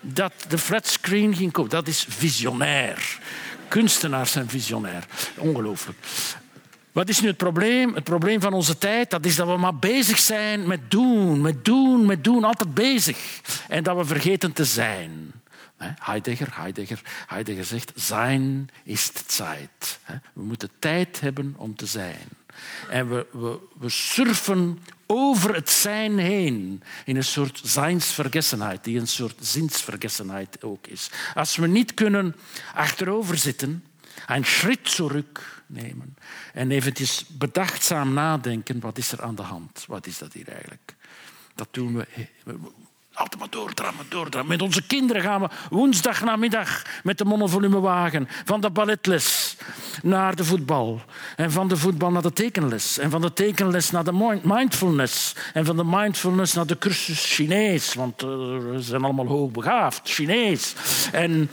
[0.00, 1.70] dat de flatscreen ging komen.
[1.70, 3.18] Dat is visionair.
[3.68, 5.04] Kunstenaars zijn visionair.
[5.36, 5.98] Ongelooflijk.
[6.92, 7.94] Wat is nu het probleem?
[7.94, 11.64] Het probleem van onze tijd dat is dat we maar bezig zijn met doen, met
[11.64, 13.40] doen, met doen, altijd bezig.
[13.68, 15.32] En dat we vergeten te zijn.
[15.82, 20.00] Heidegger, Heidegger, Heidegger zegt, zijn is tijd.
[20.32, 22.28] We moeten tijd hebben om te zijn.
[22.88, 24.78] En we, we, we surfen
[25.12, 31.10] over het zijn heen in een soort zijnsvergessenheid, die een soort zinsvergessenheid ook is.
[31.34, 32.36] Als we niet kunnen
[32.74, 33.84] achterover zitten,
[34.26, 36.16] een schritt terug nemen
[36.52, 39.84] en eventjes bedachtzaam nadenken, wat is er aan de hand?
[39.86, 40.94] Wat is dat hier eigenlijk?
[41.54, 42.06] Dat doen we
[43.20, 44.46] altijd maar doordrammen.
[44.46, 49.56] Met onze kinderen gaan we woensdag namiddag met de monovolumewagen van de balletles
[50.02, 51.00] naar de voetbal.
[51.36, 52.98] En van de voetbal naar de tekenles.
[52.98, 55.34] En van de tekenles naar de mindfulness.
[55.52, 57.94] En van de mindfulness naar de cursus Chinees.
[57.94, 60.74] Want uh, we zijn allemaal hoogbegaafd, Chinees.
[61.12, 61.50] En,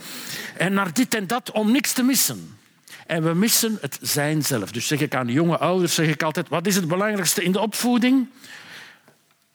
[0.56, 2.58] en naar dit en dat om niks te missen.
[3.06, 4.70] En we missen het zijn zelf.
[4.70, 7.52] Dus zeg ik aan de jonge ouders zeg ik altijd, wat is het belangrijkste in
[7.52, 8.28] de opvoeding?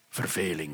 [0.08, 0.70] Verveling.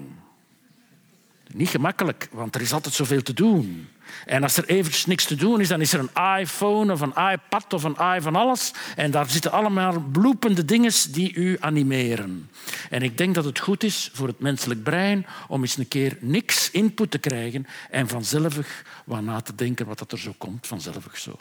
[1.53, 3.88] Niet gemakkelijk, want er is altijd zoveel te doen.
[4.26, 7.32] En als er eventjes niks te doen is, dan is er een iPhone of een
[7.32, 8.72] iPad of een i alles.
[8.96, 12.51] En daar zitten allemaal bloepende dingen die u animeren.
[12.90, 16.16] En ik denk dat het goed is voor het menselijk brein om eens een keer
[16.20, 18.59] niks input te krijgen en vanzelf
[19.05, 21.38] wat na te denken wat dat er zo komt, vanzelf zo.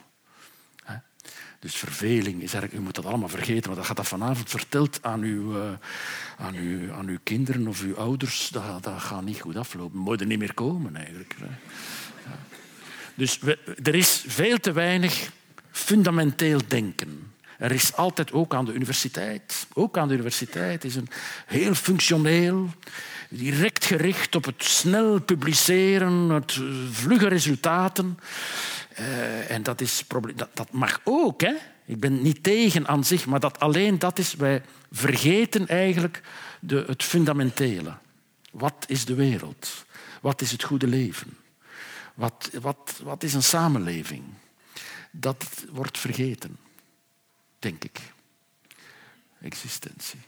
[1.60, 5.00] Dus verveling is eigenlijk, u moet dat allemaal vergeten, want dat gaat dat vanavond verteld
[5.02, 5.72] aan uw, uh,
[6.38, 8.50] aan, uw, aan uw kinderen of uw ouders.
[8.50, 10.00] Dat, dat gaat niet goed aflopen.
[10.00, 11.36] Moet er niet meer komen eigenlijk.
[13.16, 13.40] Dus
[13.84, 15.32] er is veel te weinig
[15.72, 17.32] fundamenteel denken.
[17.58, 21.10] Er is altijd ook aan de universiteit, ook aan de universiteit is een
[21.46, 22.70] heel functioneel,
[23.30, 26.60] direct gericht op het snel publiceren, het
[26.92, 28.20] vlugge resultaten.
[29.00, 30.04] Uh, en dat, is,
[30.36, 31.42] dat, dat mag ook.
[31.42, 31.54] Hè?
[31.86, 36.22] Ik ben niet tegen aan zich, maar dat alleen dat is, wij vergeten eigenlijk
[36.60, 37.98] de, het fundamentele.
[38.52, 39.86] Wat is de wereld?
[40.22, 41.38] Wat is het goede leven?
[42.14, 44.24] Wat, wat, wat is een samenleving?
[45.12, 46.58] Dat wordt vergeten,
[47.60, 48.00] denk ik.
[49.42, 50.20] Existentie.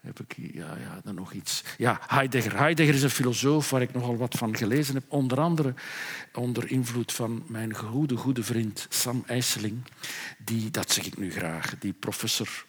[0.00, 1.64] Heb ik ja, ja, dan nog iets.
[1.78, 2.58] Ja, Heidegger.
[2.58, 5.04] Heidegger is een filosoof waar ik nogal wat van gelezen heb.
[5.08, 5.74] Onder andere
[6.34, 9.84] onder invloed van mijn goede, goede vriend Sam IJsseling.
[10.38, 12.64] Die, dat zeg ik nu graag, die professor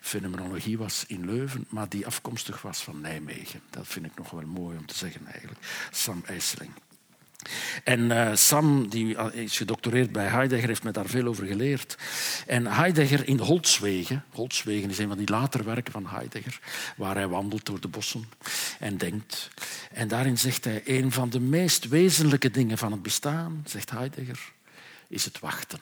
[0.00, 3.60] fenomenologie was in Leuven, maar die afkomstig was van Nijmegen.
[3.70, 5.60] Dat vind ik nog wel mooi om te zeggen eigenlijk.
[5.90, 6.70] Sam IJsseling.
[7.84, 11.96] En uh, Sam die is gedoctoreerd bij Heidegger, heeft me daar veel over geleerd.
[12.46, 16.60] En Heidegger in Holzwegen, Holzwegen is een van die latere werken van Heidegger,
[16.96, 18.24] waar hij wandelt door de bossen
[18.78, 19.50] en denkt.
[19.92, 24.52] En daarin zegt hij, een van de meest wezenlijke dingen van het bestaan, zegt Heidegger,
[25.08, 25.80] is het wachten.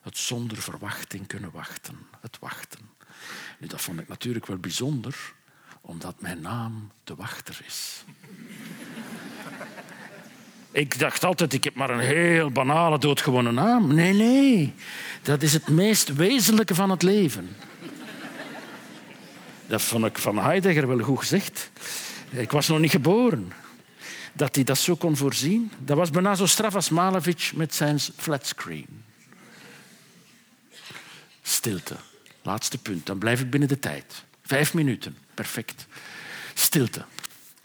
[0.00, 2.80] Het zonder verwachting kunnen wachten, het wachten.
[3.58, 5.34] Nu, dat vond ik natuurlijk wel bijzonder,
[5.80, 8.04] omdat mijn naam de wachter is.
[10.76, 13.94] Ik dacht altijd, ik heb maar een heel banale, doodgewone naam.
[13.94, 14.74] Nee, nee.
[15.22, 17.56] Dat is het meest wezenlijke van het leven.
[19.66, 21.70] Dat vond ik van Heidegger wel goed gezegd.
[22.30, 23.52] Ik was nog niet geboren.
[24.32, 25.72] Dat hij dat zo kon voorzien.
[25.78, 29.04] Dat was bijna zo straf als Malevich met zijn flatscreen.
[31.42, 31.96] Stilte.
[32.42, 33.06] Laatste punt.
[33.06, 34.24] Dan blijf ik binnen de tijd.
[34.42, 35.16] Vijf minuten.
[35.34, 35.86] Perfect.
[36.54, 37.04] Stilte.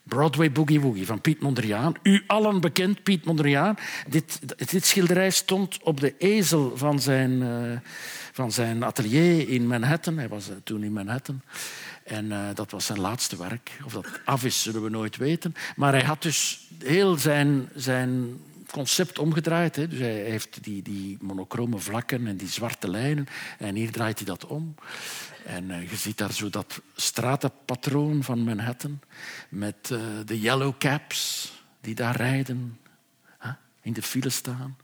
[0.03, 1.93] Broadway Boogie Woogie van Piet Mondriaan.
[2.03, 3.75] U allen bekend, Piet Mondriaan.
[4.07, 4.39] Dit,
[4.71, 7.79] dit schilderij stond op de ezel van zijn, uh,
[8.31, 10.17] van zijn atelier in Manhattan.
[10.17, 11.41] Hij was uh, toen in Manhattan.
[12.03, 13.71] En uh, dat was zijn laatste werk.
[13.85, 15.55] Of dat af is, zullen we nooit weten.
[15.75, 18.39] Maar hij had dus heel zijn, zijn
[18.72, 19.76] concept omgedraaid.
[19.76, 19.88] Hè.
[19.88, 23.28] Dus hij heeft die, die monochrome vlakken en die zwarte lijnen.
[23.57, 24.76] En hier draait hij dat om.
[25.45, 28.99] En uh, je ziet daar zo dat stratenpatroon van Manhattan
[29.49, 31.51] met uh, de yellow caps
[31.82, 32.80] die daar rijden,
[33.82, 34.77] in de file staan.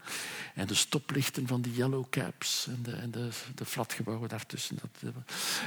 [0.54, 4.78] En de stoplichten van die yellow caps en de, en de, de flatgebouwen daartussen.
[4.80, 5.12] Dat,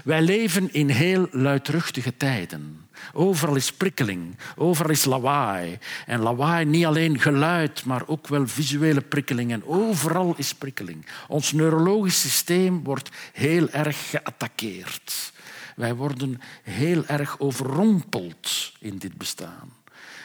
[0.03, 2.85] wij leven in heel luidruchtige tijden.
[3.13, 5.77] Overal is prikkeling, overal is lawaai.
[6.05, 9.51] En lawaai niet alleen geluid, maar ook wel visuele prikkeling.
[9.51, 11.05] En overal is prikkeling.
[11.27, 15.33] Ons neurologisch systeem wordt heel erg geattaqueerd.
[15.75, 19.73] Wij worden heel erg overrompeld in dit bestaan.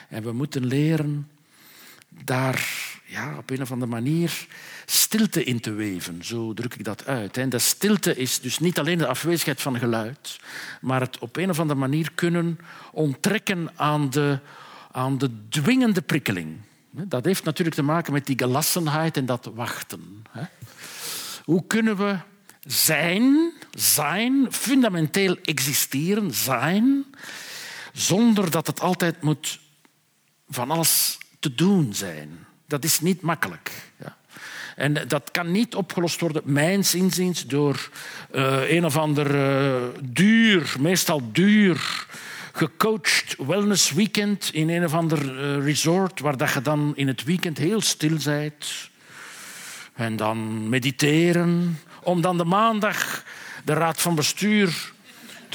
[0.09, 1.29] En we moeten leren
[2.25, 2.69] daar
[3.05, 4.47] ja, op een of andere manier
[4.87, 6.25] stilte in te weven.
[6.25, 7.37] Zo druk ik dat uit.
[7.37, 10.37] En de stilte is dus niet alleen de afwezigheid van geluid,
[10.81, 12.59] maar het op een of andere manier kunnen
[12.93, 14.39] onttrekken aan de,
[14.93, 16.57] aan de dwingende prikkeling.
[16.91, 20.25] Dat heeft natuurlijk te maken met die gelassenheid en dat wachten.
[21.45, 22.17] Hoe kunnen we
[22.67, 27.05] zijn, zijn, fundamenteel existeren, zijn,
[27.93, 29.61] zonder dat het altijd moet
[30.49, 32.47] van alles te doen zijn.
[32.67, 33.71] Dat is niet makkelijk.
[33.97, 34.17] Ja.
[34.77, 37.91] En dat kan niet opgelost worden, mijns inziens, door
[38.35, 42.07] uh, een of ander uh, duur, meestal duur,
[42.53, 47.25] gecoacht wellness weekend in een of ander uh, resort, waar dat je dan in het
[47.25, 48.91] weekend heel stil bent.
[49.95, 53.25] En dan mediteren, om dan de maandag
[53.65, 54.93] de raad van bestuur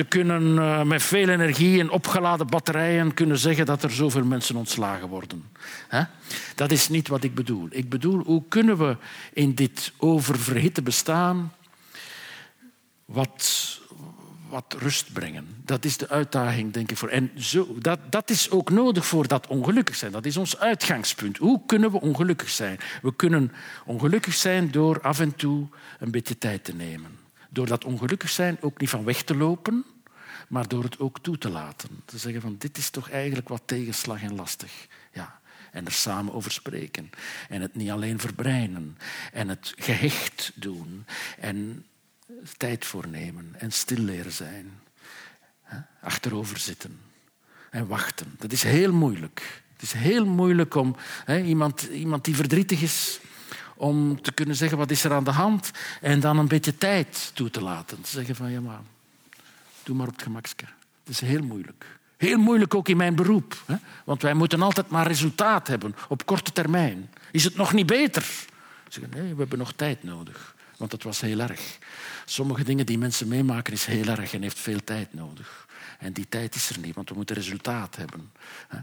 [0.02, 4.56] te kunnen uh, met veel energie en opgeladen batterijen kunnen zeggen dat er zoveel mensen
[4.56, 5.44] ontslagen worden.
[6.56, 7.68] Dat is niet wat ik bedoel.
[7.70, 8.98] Ik bedoel, hoe kunnen we
[9.34, 11.54] in dit oververhitte bestaan
[13.06, 13.80] wat,
[14.50, 15.48] wat rust brengen?
[15.66, 16.98] Dat is de uitdaging, denk ik.
[16.98, 17.10] Voor.
[17.10, 20.12] En zo, dat, dat is ook nodig voor dat ongelukkig zijn.
[20.12, 21.38] Dat is ons uitgangspunt.
[21.38, 22.80] Hoe kunnen we ongelukkig zijn?
[23.02, 23.52] We kunnen
[23.86, 25.68] ongelukkig zijn door af en toe
[26.00, 27.21] een beetje tijd te nemen
[27.54, 29.86] door dat ongelukkig zijn ook niet van weg te lopen,
[30.48, 31.90] maar door het ook toe te laten.
[32.06, 34.88] Te zeggen van dit is toch eigenlijk wat tegenslag en lastig.
[35.14, 35.40] Ja.
[35.72, 37.10] En er samen over spreken.
[37.50, 38.98] En het niet alleen verbreinen.
[39.34, 41.06] En het gehecht doen.
[41.40, 41.86] En
[42.58, 43.56] tijd voornemen.
[43.58, 44.80] En stil leren zijn.
[46.02, 47.00] Achterover zitten.
[47.70, 48.36] En wachten.
[48.38, 49.64] Dat is heel moeilijk.
[49.74, 50.96] Het is heel moeilijk om
[51.28, 53.20] iemand, iemand die verdrietig is,
[53.82, 55.72] om te kunnen zeggen wat is er aan de hand
[56.02, 58.02] en dan een beetje tijd toe te laten.
[58.02, 58.80] Te zeggen van ja maar,
[59.84, 60.66] doe maar op het gemakske.
[61.04, 61.86] Het is heel moeilijk.
[62.18, 63.64] Heel moeilijk ook in mijn beroep.
[63.66, 63.76] Hè?
[64.04, 67.10] Want wij moeten altijd maar resultaat hebben op korte termijn.
[67.32, 68.26] Is het nog niet beter?
[68.88, 70.56] Zeggen, nee, we hebben nog tijd nodig.
[70.78, 71.78] Want dat was heel erg.
[72.26, 75.68] Sommige dingen die mensen meemaken is heel erg en heeft veel tijd nodig.
[76.02, 78.32] En die tijd is er niet, want we moeten resultaat hebben.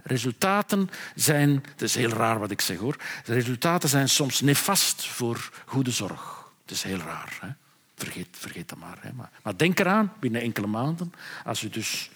[0.03, 5.51] Resultaten zijn, het is heel raar wat ik zeg hoor, resultaten zijn soms nefast voor
[5.65, 6.51] goede zorg.
[6.63, 7.39] Het is heel raar.
[7.41, 7.49] Hè?
[7.95, 9.13] Vergeet, vergeet dat maar, hè?
[9.13, 9.31] maar.
[9.43, 11.13] Maar denk eraan, binnen enkele maanden,
[11.45, 12.11] als u dus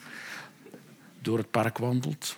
[1.20, 2.36] door het park wandelt,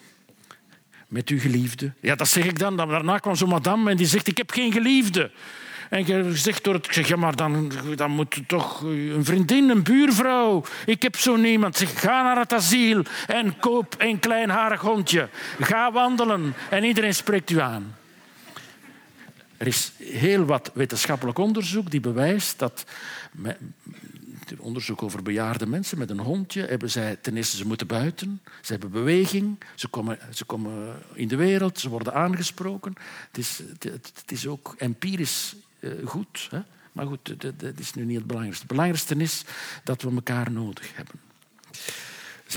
[1.09, 1.93] met uw geliefde.
[2.01, 2.77] Ja, dat zeg ik dan.
[2.77, 5.31] Daarna kwam zo'n madame en die zegt, ik heb geen geliefde.
[5.91, 6.87] En je zegt door het...
[6.87, 10.65] Ik zeg, ja, maar dan, dan moet toch een vriendin, een buurvrouw.
[10.87, 11.77] Ik heb zo niemand.
[11.77, 15.29] Zeg, ga naar het asiel en koop een klein harig hondje.
[15.61, 17.97] Ga wandelen en iedereen spreekt u aan.
[19.57, 22.85] Er is heel wat wetenschappelijk onderzoek die bewijst dat
[24.59, 28.73] onderzoek over bejaarde mensen met een hondje hebben zij ten eerste ze moeten buiten, ze
[28.73, 32.95] hebben beweging, ze komen, ze komen in de wereld, ze worden aangesproken.
[33.29, 35.57] Het is, het, is ook empirisch
[36.05, 36.49] goed.
[36.51, 36.61] Hè?
[36.93, 38.65] Maar goed, dat, is nu niet het belangrijkste.
[38.67, 39.45] Het belangrijkste is
[39.85, 41.21] dat we elkaar nodig hebben.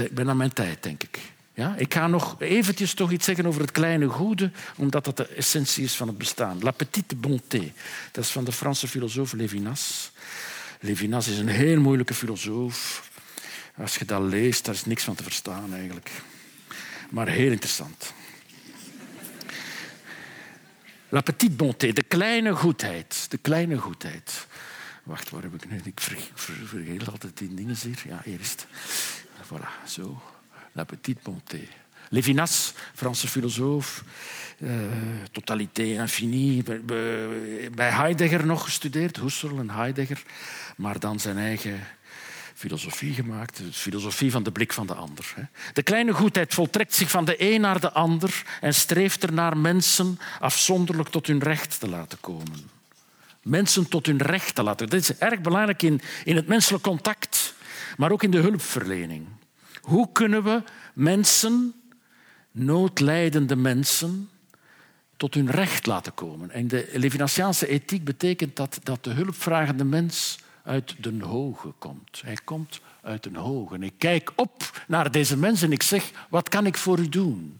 [0.05, 1.19] Ik ben aan mijn tijd, denk ik.
[1.53, 5.27] Ja, ik ga nog eventjes toch iets zeggen over het kleine goede, omdat dat de
[5.27, 6.59] essentie is van het bestaan.
[6.61, 7.71] La petite bonté,
[8.11, 10.11] dat is van de Franse filosoof Levinas.
[10.79, 13.09] Levinas is een heel moeilijke filosoof.
[13.75, 16.11] Als je dat leest, daar is niks van te verstaan eigenlijk.
[17.09, 18.13] Maar heel interessant.
[21.09, 23.25] La petite bonté, de kleine goedheid.
[23.29, 24.47] De kleine goedheid.
[25.03, 25.81] Wacht, waar heb ik nu?
[25.83, 25.99] Ik
[26.33, 28.03] vergeet altijd die dingen hier.
[28.07, 28.67] Ja, eerst.
[29.43, 30.21] Voilà, zo.
[30.71, 31.59] La petite bonté.
[32.09, 34.03] Levinas, Franse filosoof,
[34.57, 34.71] uh,
[35.31, 36.63] totalité infinie,
[37.75, 40.23] bij Heidegger nog gestudeerd, Husserl en Heidegger,
[40.77, 41.79] maar dan zijn eigen
[42.57, 45.33] filosofie gemaakt, de filosofie van de blik van de ander.
[45.73, 50.19] De kleine goedheid voltrekt zich van de een naar de ander en streeft ernaar mensen
[50.39, 52.69] afzonderlijk tot hun recht te laten komen.
[53.41, 54.89] Mensen tot hun recht te laten.
[54.89, 57.53] Dat is erg belangrijk in, in het menselijk contact,
[57.97, 59.27] maar ook in de hulpverlening.
[59.81, 61.73] Hoe kunnen we mensen,
[62.51, 64.29] noodlijdende mensen,
[65.17, 66.51] tot hun recht laten komen?
[66.51, 70.37] En de Levinasiaanse ethiek betekent dat, dat de hulpvragende mens
[70.67, 72.21] uit de hoge komt.
[72.25, 73.77] Hij komt uit een hoge.
[73.79, 77.59] Ik kijk op naar deze mensen en ik zeg, wat kan ik voor u doen?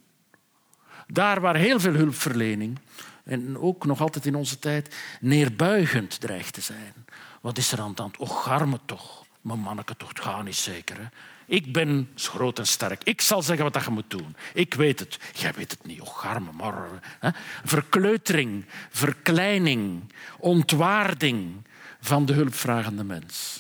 [1.07, 2.79] Daar waar heel veel hulpverlening,
[3.23, 6.93] en ook nog altijd in onze tijd, neerbuigend dreigt te zijn.
[7.41, 8.17] Wat is er aan de hand?
[8.17, 9.25] Och, garme toch.
[9.41, 10.97] Mijn manneke toch, het gaat niet zeker.
[10.97, 11.05] Hè?
[11.45, 13.03] Ik ben groot en sterk.
[13.03, 14.35] Ik zal zeggen wat je moet doen.
[14.53, 15.19] Ik weet het.
[15.33, 16.01] Jij weet het niet.
[16.01, 16.87] Och, garme maar.
[17.19, 17.29] Hè?
[17.63, 20.01] Verkleutering, verkleining,
[20.39, 21.66] ontwaarding,
[21.99, 23.59] van de hulpvragende mens.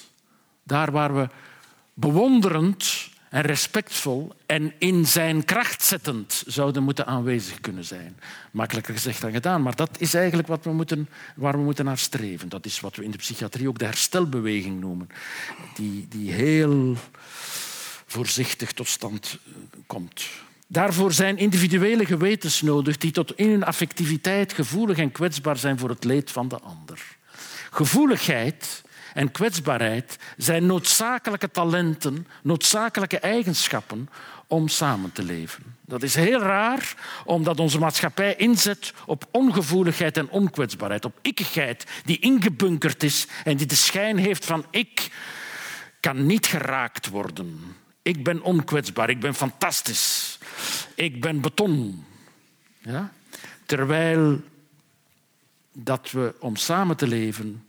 [0.63, 1.29] Daar waar we
[1.93, 8.19] bewonderend en respectvol en in zijn kracht zettend zouden moeten aanwezig kunnen zijn.
[8.51, 11.97] Makkelijker gezegd dan gedaan, maar dat is eigenlijk wat we moeten, waar we moeten naar
[11.97, 12.49] streven.
[12.49, 15.09] Dat is wat we in de psychiatrie ook de herstelbeweging noemen,
[15.75, 16.95] die, die heel
[18.05, 19.51] voorzichtig tot stand eh,
[19.87, 20.25] komt.
[20.67, 25.89] Daarvoor zijn individuele gewetens nodig die tot in hun affectiviteit gevoelig en kwetsbaar zijn voor
[25.89, 27.16] het leed van de ander.
[27.71, 34.09] Gevoeligheid en kwetsbaarheid zijn noodzakelijke talenten, noodzakelijke eigenschappen
[34.47, 35.63] om samen te leven.
[35.81, 36.95] Dat is heel raar,
[37.25, 43.67] omdat onze maatschappij inzet op ongevoeligheid en onkwetsbaarheid, op ikkigheid die ingebunkerd is en die
[43.67, 45.09] de schijn heeft van ik
[45.99, 47.75] kan niet geraakt worden.
[48.01, 50.39] Ik ben onkwetsbaar, ik ben fantastisch,
[50.95, 52.05] ik ben beton.
[52.81, 53.11] Ja?
[53.65, 54.41] Terwijl
[55.83, 57.67] dat we om samen te leven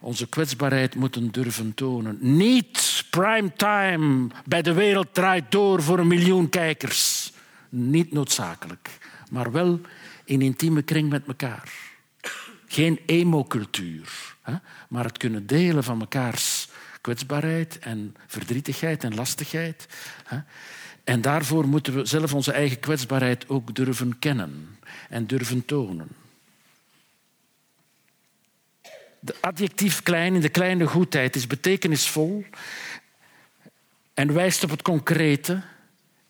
[0.00, 2.18] onze kwetsbaarheid moeten durven tonen.
[2.20, 7.32] Niet prime time bij de wereld draait door voor een miljoen kijkers.
[7.68, 8.98] Niet noodzakelijk,
[9.30, 9.80] maar wel
[10.24, 11.72] in intieme kring met elkaar.
[12.66, 14.36] Geen emo-cultuur,
[14.88, 16.68] maar het kunnen delen van mekaars
[17.00, 19.88] kwetsbaarheid en verdrietigheid en lastigheid.
[21.04, 24.78] En daarvoor moeten we zelf onze eigen kwetsbaarheid ook durven kennen
[25.08, 26.25] en durven tonen.
[29.26, 32.44] De adjectief klein in de kleine goedheid is betekenisvol
[34.14, 35.62] en wijst op het concrete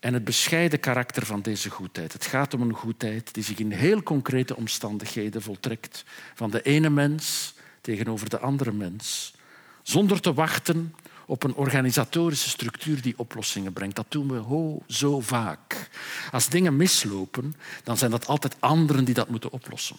[0.00, 2.12] en het bescheiden karakter van deze goedheid.
[2.12, 6.04] Het gaat om een goedheid die zich in heel concrete omstandigheden voltrekt.
[6.34, 9.34] Van de ene mens tegenover de andere mens.
[9.82, 10.94] Zonder te wachten
[11.26, 13.96] op een organisatorische structuur die oplossingen brengt.
[13.96, 15.88] Dat doen we ho, zo vaak.
[16.32, 19.96] Als dingen mislopen, dan zijn dat altijd anderen die dat moeten oplossen.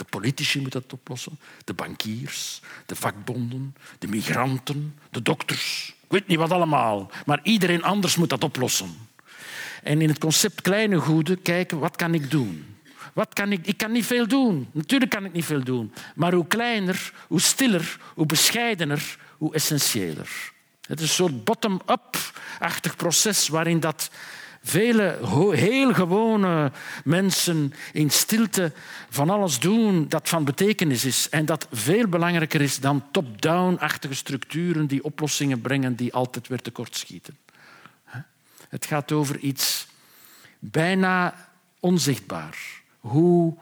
[0.00, 5.94] De politici moeten dat oplossen, de bankiers, de vakbonden, de migranten, de dokters.
[6.00, 8.94] Ik weet niet wat allemaal, maar iedereen anders moet dat oplossen.
[9.82, 12.76] En in het concept kleine goeden kijken, wat kan ik doen?
[13.12, 14.68] Wat kan ik, ik kan niet veel doen.
[14.72, 15.92] Natuurlijk kan ik niet veel doen.
[16.14, 20.52] Maar hoe kleiner, hoe stiller, hoe bescheidener, hoe essentiëler.
[20.86, 24.10] Het is een soort bottom-up-achtig proces waarin dat
[24.62, 25.18] vele
[25.52, 26.72] heel gewone
[27.04, 28.72] mensen in stilte
[29.08, 34.86] van alles doen dat van betekenis is en dat veel belangrijker is dan top-down-achtige structuren
[34.86, 37.38] die oplossingen brengen die altijd weer tekortschieten.
[38.68, 39.86] Het gaat over iets
[40.58, 41.48] bijna
[41.80, 42.58] onzichtbaar.
[43.00, 43.54] Hoe,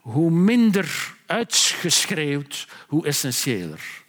[0.00, 4.02] hoe minder uitgeschreeuwd, hoe essentiëler.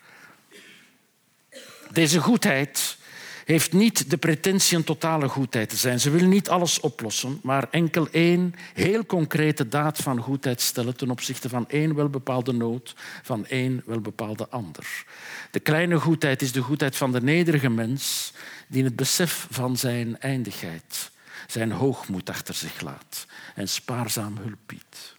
[1.92, 2.98] Deze goedheid
[3.46, 6.00] heeft niet de pretentie een totale goedheid te zijn.
[6.00, 11.10] Ze wil niet alles oplossen, maar enkel één heel concrete daad van goedheid stellen ten
[11.10, 15.06] opzichte van één welbepaalde nood, van één welbepaalde ander.
[15.52, 18.34] De kleine goedheid is de goedheid van de nederige mens
[18.68, 21.12] die in het besef van zijn eindigheid
[21.48, 23.26] zijn hoogmoed achter zich laat
[23.56, 25.18] en spaarzaam hulp biedt.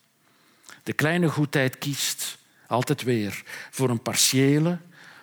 [0.83, 4.79] De kleine goedheid kiest altijd weer voor een partiële,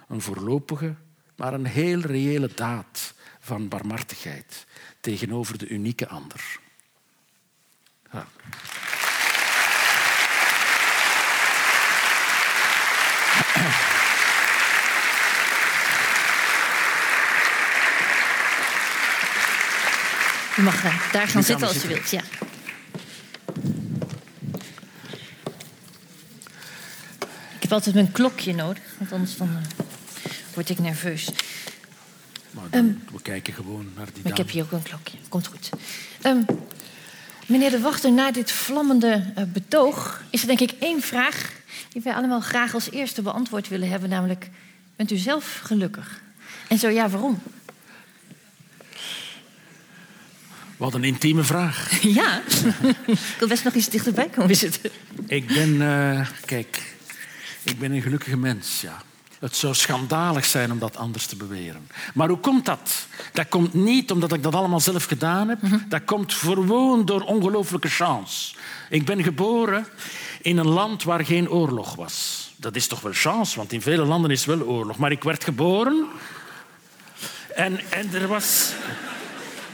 [0.08, 0.96] een voorlopige,
[1.36, 4.66] maar een heel reële daad van barmhartigheid
[5.00, 6.60] tegenover de unieke ander.
[8.12, 8.28] Ja.
[20.56, 22.10] Je mag uh, daar gaan zitten als je wilt.
[22.10, 22.22] Ja.
[27.56, 29.83] Ik heb altijd mijn klokje nodig, want anders dan, uh,
[30.56, 31.30] word ik nerveus.
[32.52, 34.32] Maar dan, um, we kijken gewoon naar die.
[34.32, 35.18] Ik heb hier ook een klokje.
[35.30, 35.70] Komt goed.
[36.26, 36.46] Um,
[37.46, 41.52] meneer De Wachter, na dit vlammende uh, betoog is er denk ik één vraag
[41.90, 44.50] die wij allemaal graag als eerste beantwoord willen hebben, namelijk:
[44.96, 46.22] bent u zelf gelukkig?
[46.68, 47.42] En zo ja, waarom?
[50.78, 51.92] Wat een intieme vraag.
[52.02, 52.42] Ja,
[53.06, 54.92] ik wil best nog iets dichterbij komen zitten.
[55.28, 56.96] Ik ben, uh, kijk,
[57.64, 59.02] ik ben een gelukkige mens, ja.
[59.44, 61.88] Het zou schandalig zijn om dat anders te beweren.
[62.14, 63.08] Maar hoe komt dat?
[63.34, 65.62] Dat komt niet omdat ik dat allemaal zelf gedaan heb.
[65.62, 65.78] Mhm.
[65.90, 68.56] Dat komt gewoon door ongelooflijke chance.
[68.90, 69.88] Ik ben geboren
[70.42, 72.52] in een land waar geen oorlog was.
[72.56, 74.98] Dat is toch wel chance, want in vele landen is wel oorlog.
[74.98, 76.08] Maar ik werd geboren
[77.56, 78.74] en, en er was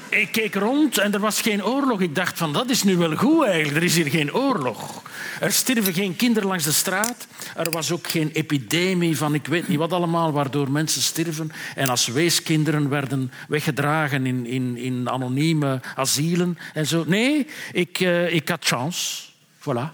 [0.10, 2.02] ik keek rond en er was geen oorlog.
[2.02, 3.78] Ik dacht van dat is nu wel goed eigenlijk.
[3.78, 5.02] Er is hier geen oorlog.
[5.40, 7.28] Er sterven geen kinderen langs de straat.
[7.56, 11.52] Er was ook geen epidemie van ik weet niet wat allemaal waardoor mensen sterven.
[11.76, 17.04] En als weeskinderen werden weggedragen in, in, in anonieme asielen en zo.
[17.08, 19.22] Nee, ik, uh, ik had chance.
[19.60, 19.94] Voilà.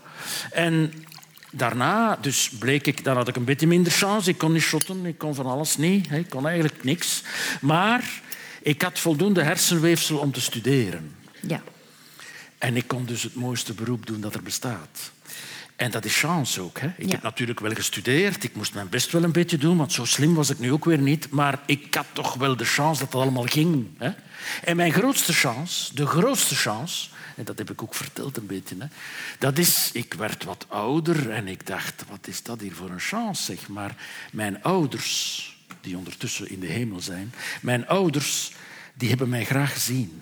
[0.52, 0.94] En
[1.52, 4.30] daarna dus bleek ik, dan had ik een beetje minder chance.
[4.30, 6.12] Ik kon niet shotten, ik kon van alles niet.
[6.12, 7.24] Ik kon eigenlijk niks.
[7.62, 8.24] Maar
[8.66, 11.16] ik had voldoende hersenweefsel om te studeren.
[11.42, 11.64] Ja.
[12.58, 15.12] En ik kon dus het mooiste beroep doen dat er bestaat.
[15.76, 16.80] En dat is chance ook.
[16.80, 16.92] Hè.
[16.98, 18.44] Ik heb natuurlijk wel gestudeerd.
[18.44, 20.86] Ik moest mijn best wel een beetje doen, want zo slim was ik nu ook
[20.86, 21.30] weer niet.
[21.30, 23.88] Maar ik had toch wel de chance dat dat allemaal ging.
[23.98, 24.12] Hè.
[24.64, 28.76] En mijn grootste chance, de grootste chance, en dat heb ik ook verteld een beetje,
[28.80, 28.86] hè,
[29.40, 33.00] dat is, ik werd wat ouder en ik dacht, wat is dat hier voor een
[33.00, 33.44] chance?
[33.44, 33.68] Zeg.
[33.68, 33.96] Maar
[34.32, 35.55] mijn ouders
[35.86, 37.34] die ondertussen in de hemel zijn.
[37.62, 38.52] Mijn ouders
[38.94, 40.22] die hebben mij graag gezien.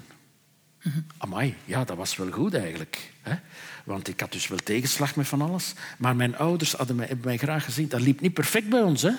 [1.18, 3.12] Amai, ja, dat was wel goed eigenlijk.
[3.22, 3.36] Hè?
[3.84, 5.74] Want ik had dus wel tegenslag met van alles.
[5.98, 7.88] Maar mijn ouders hadden mij, hebben mij graag gezien.
[7.88, 9.02] Dat liep niet perfect bij ons.
[9.02, 9.12] Hè?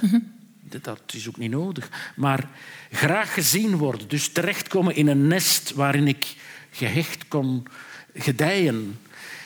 [0.80, 2.12] Dat is ook niet nodig.
[2.16, 2.48] Maar
[2.92, 4.08] graag gezien worden.
[4.08, 6.36] Dus terechtkomen in een nest waarin ik
[6.70, 7.66] gehecht kon
[8.14, 8.98] gedijen,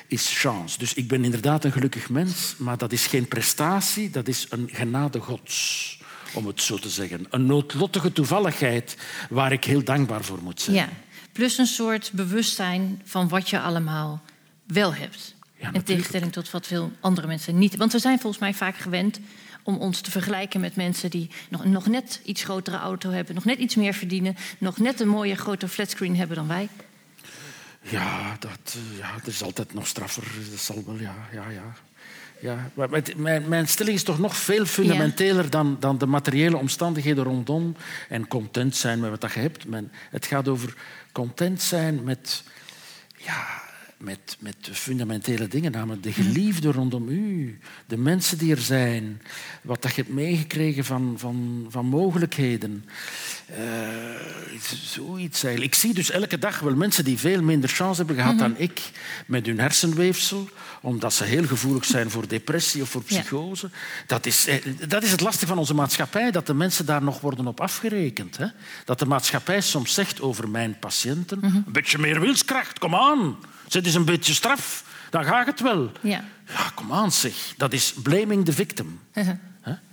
[0.06, 0.78] is chance.
[0.78, 4.68] Dus ik ben inderdaad een gelukkig mens, maar dat is geen prestatie, dat is een
[4.72, 5.97] genade gods
[6.34, 7.26] om het zo te zeggen.
[7.30, 8.96] Een noodlottige toevalligheid
[9.30, 10.76] waar ik heel dankbaar voor moet zijn.
[10.76, 10.88] Ja,
[11.32, 14.22] plus een soort bewustzijn van wat je allemaal
[14.66, 15.34] wel hebt.
[15.60, 17.76] Ja, in tegenstelling tot wat veel andere mensen niet.
[17.76, 19.20] Want we zijn volgens mij vaak gewend
[19.62, 23.44] om ons te vergelijken met mensen die nog, nog net iets grotere auto hebben, nog
[23.44, 26.68] net iets meer verdienen, nog net een mooie grote flatscreen hebben dan wij.
[27.80, 30.24] Ja, dat, eh, ja, er is altijd nog straffer.
[30.50, 31.74] Dat zal wel, ja, ja, ja.
[32.40, 32.88] Ja, maar
[33.48, 37.76] mijn stelling is toch nog veel fundamenteler dan, dan de materiële omstandigheden rondom
[38.08, 39.66] en content zijn met wat je hebt.
[39.66, 40.74] Men, het gaat over
[41.12, 42.42] content zijn met,
[43.16, 43.62] ja,
[43.98, 49.22] met, met de fundamentele dingen, namelijk de geliefden rondom u, de mensen die er zijn,
[49.62, 52.84] wat dat je hebt meegekregen van, van, van mogelijkheden.
[53.46, 53.58] Eh,
[54.84, 55.74] zoiets eigenlijk.
[55.74, 58.80] Ik zie dus elke dag wel mensen die veel minder chance hebben gehad dan ik
[59.26, 60.48] met hun hersenweefsel,
[60.80, 63.20] omdat ze heel gevoelig zijn voor depressie of voor Ja.
[63.20, 63.70] psychose.
[64.06, 64.56] Dat, is, eh,
[64.88, 68.36] dat is het lastige van onze maatschappij, dat de mensen daar nog worden op afgerekend.
[68.36, 68.46] Hè?
[68.84, 73.36] Dat de maatschappij soms zegt over mijn patiënten, een beetje meer wilskracht, kom aan.
[73.68, 75.92] Zet eens een beetje straf, dan gaat het wel.
[76.00, 76.24] Ja.
[76.48, 77.54] Ja, kom aan zeg.
[77.56, 79.00] Dat is blaming the victim.
[79.12, 79.32] Hè?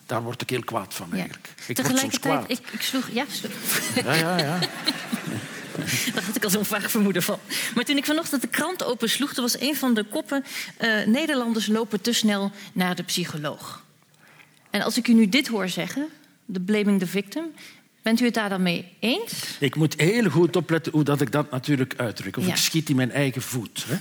[0.05, 1.15] Daar word ik heel kwaad van Ja.
[1.17, 1.47] eigenlijk.
[1.47, 2.49] Ik word soms Tegelijkertijd, kwaad.
[2.59, 3.09] ik, ik sloeg.
[3.11, 3.51] Ja, sloeg.
[4.05, 4.59] Ja, ja, ja.
[6.13, 7.39] Daar had ik al zo'n vaag vermoeden van.
[7.75, 10.43] Maar toen ik vanochtend de krant opensloeg, er was een van de koppen...
[10.77, 13.83] eh, Nederlanders lopen te snel naar de psycholoog.
[14.69, 16.07] En als ik u nu dit hoor zeggen,
[16.45, 17.43] de blaming the victim...
[18.05, 19.57] bent u het daar dan mee eens?
[19.59, 22.37] Ik moet heel goed opletten hoe dat ik dat natuurlijk uitdruk.
[22.37, 22.49] Of Ja.
[22.49, 23.85] ik schiet in mijn eigen voet.
[23.87, 23.95] Hè.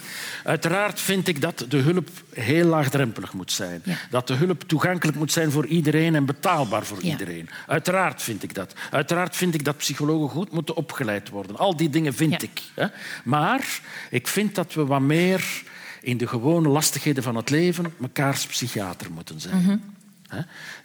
[0.45, 3.83] Uiteraard vind ik dat de hulp heel laagdrempelig moet zijn.
[3.85, 3.97] Ja.
[4.11, 7.11] Dat de hulp toegankelijk moet zijn voor iedereen en betaalbaar voor Ja.
[7.11, 7.49] iedereen.
[7.67, 8.75] Uiteraard vind ik dat.
[8.91, 11.57] Uiteraard vind ik dat psychologen goed moeten opgeleid worden.
[11.57, 12.63] Al die dingen vind ik.
[12.75, 12.87] Hè.
[13.25, 13.81] Maar
[14.11, 15.63] ik vind dat we wat meer
[16.03, 19.63] in de gewone lastigheden van het leven mekaars psychiater moeten zijn.
[19.63, 19.77] Mhm.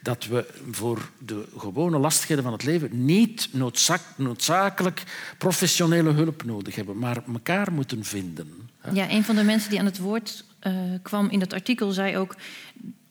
[0.01, 5.03] Dat we voor de gewone lastigheden van het leven niet noodzak- noodzakelijk
[5.37, 8.69] professionele hulp nodig hebben, maar elkaar moeten vinden.
[8.93, 12.17] Ja, een van de mensen die aan het woord eh, kwam in dat artikel zei
[12.17, 12.35] ook...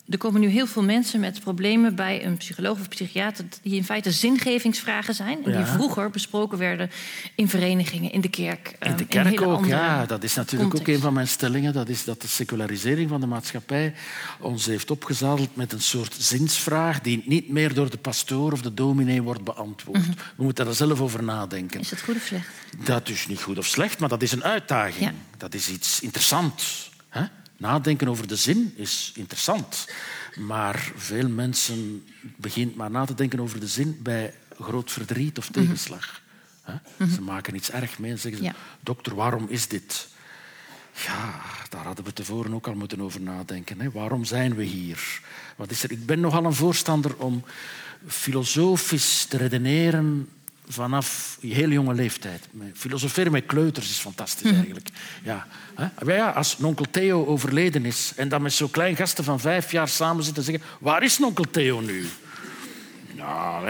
[0.09, 3.45] er komen nu heel veel mensen met problemen bij een psycholoog of psychiater...
[3.61, 5.45] die in feite zingevingsvragen zijn...
[5.45, 6.91] en die vroeger besproken werden
[7.35, 8.67] in verenigingen, in de kerk.
[8.67, 10.05] In ehm, de kerk hele ook, ja.
[10.05, 11.73] Dat is natuurlijk ook een van mijn stellingen.
[11.73, 13.93] Dat is dat de secularisering van de maatschappij
[14.39, 18.73] ons heeft opgezadeld met een soort zinsvraag die niet meer door de pastoor of de
[18.73, 19.99] dominee wordt beantwoord.
[19.99, 20.11] Mhm.
[20.35, 21.79] We moeten daar zelf over nadenken.
[21.79, 22.47] Is het goed of slecht?
[22.85, 25.05] Dat is niet goed of slecht, maar dat is een uitdaging.
[25.05, 25.13] Ja.
[25.37, 26.91] Dat is iets interessants.
[27.09, 27.23] Hè?
[27.59, 29.87] Nadenken over de zin is interessant.
[30.35, 32.05] Maar veel mensen
[32.35, 36.21] beginnen maar na te denken over de zin bij groot verdriet of tegenslag.
[36.61, 37.07] Hè?
[37.13, 38.55] Ze maken iets erg mee en zeggen ze, Ja.
[38.79, 40.07] dokter, waarom is dit?
[41.05, 43.81] Ja, daar hadden we tevoren ook al moeten over nadenken.
[43.81, 43.91] Hè.
[43.91, 45.21] Waarom zijn we hier?
[45.55, 45.91] Wat is er?
[45.91, 47.43] Ik ben nogal een voorstander om
[48.07, 50.29] filosofisch te redeneren
[50.71, 52.47] vanaf je hele jonge leeftijd.
[52.73, 54.89] Filosoferen met kleuters is fantastisch eigenlijk.
[55.23, 55.47] Ja,
[56.05, 59.87] ja, als onkel Theo overleden is en dan met zo'n klein gasten van vijf jaar
[59.87, 62.05] samen zitten en zeggen waar is onkel Theo nu?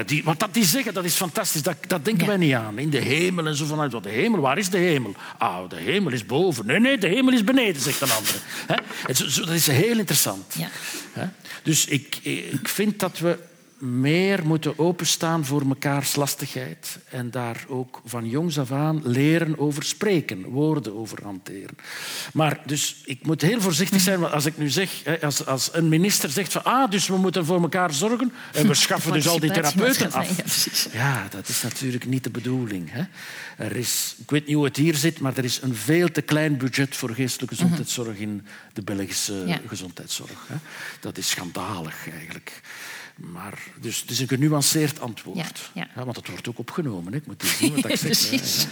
[0.06, 1.62] Die, wat dat die zeggen, dat is fantastisch.
[1.62, 2.30] Dat, dat denken Ja.
[2.30, 2.78] wij niet aan.
[2.80, 3.91] In de hemel en zo vanuit.
[3.91, 5.16] Wat de hemel, waar is de hemel?
[5.38, 6.66] Ah, de hemel is boven.
[6.66, 8.08] Nee, nee, de hemel is beneden, zegt een
[9.32, 10.56] zo- dat is heel interessant.
[11.16, 11.32] Ja.
[11.64, 13.38] Dus ik, ik vind dat we
[13.80, 19.84] meer moeten openstaan voor mekaars lastigheid en daar ook van jongs af aan leren over
[19.84, 21.75] spreken, woorden over hanteren.
[22.34, 24.89] Maar dus ik moet heel voorzichtig zijn want als ik nu zeg,
[25.21, 28.73] als, als een minister zegt van ah, dus we moeten voor elkaar zorgen en we
[28.73, 30.91] schaffen dus al die therapeuten af.
[30.93, 32.91] Ja, dat is natuurlijk niet de bedoeling.
[32.91, 33.03] Hè.
[33.57, 36.21] Er is, ik weet niet hoe het hier zit, maar er is een veel te
[36.21, 39.47] klein budget voor geestelijke gezondheidszorg in de Belgische Mhm.
[39.47, 39.59] Ja.
[39.67, 40.47] gezondheidszorg.
[40.47, 40.55] Hè.
[40.99, 42.61] Dat is schandalig eigenlijk.
[43.20, 45.38] Maar, dus het is een genuanceerd antwoord.
[45.74, 46.03] Ja, ja.
[46.03, 47.11] want het wordt ook opgenomen.
[47.11, 47.17] Hè.
[47.17, 47.99] Ik moet zien wat ik zeg.
[47.99, 48.67] Precies.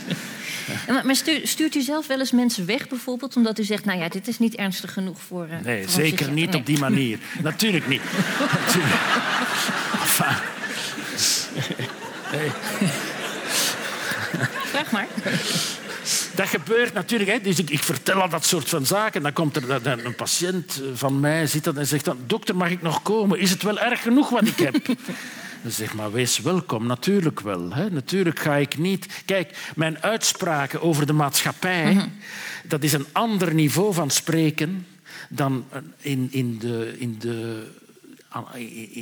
[0.88, 1.04] Ja.
[1.04, 3.36] Maar stuurt, u zelf wel eens mensen weg bijvoorbeeld...
[3.36, 5.46] omdat u zegt, nou ja, dit is niet ernstig genoeg voor...
[5.48, 6.60] eh, Nee, voor zeker niet Nee.
[6.60, 7.20] op die manier.
[7.44, 8.02] Natuurlijk niet.
[8.40, 9.02] Natuurlijk.
[14.66, 15.08] Vraag maar.
[16.36, 17.30] Dat gebeurt natuurlijk.
[17.32, 17.42] Hè.
[17.42, 19.22] Dus ik, ik vertel al dat soort van zaken.
[19.22, 22.18] Dan komt er dan een patiënt van mij zit dat en zegt dan...
[22.28, 23.40] Dokter, mag ik nog komen?
[23.40, 24.76] Is het wel erg genoeg wat ik heb?
[25.62, 26.86] Dan zeg maar, wees welkom.
[26.86, 27.74] Natuurlijk wel.
[27.74, 27.90] Hè.
[27.90, 29.08] Natuurlijk ga ik niet...
[29.26, 32.10] Kijk, mijn uitspraken over de maatschappij...
[32.64, 34.86] dat is een ander niveau van spreken
[35.30, 35.66] dan
[35.98, 37.68] in, in, de, in, de,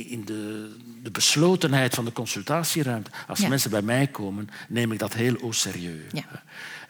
[0.08, 0.70] in de,
[1.02, 3.10] de beslotenheid van de consultatieruimte.
[3.26, 3.48] Als Ja.
[3.48, 6.12] mensen bij mij komen, neem ik dat heel serieus.
[6.12, 6.42] Ja.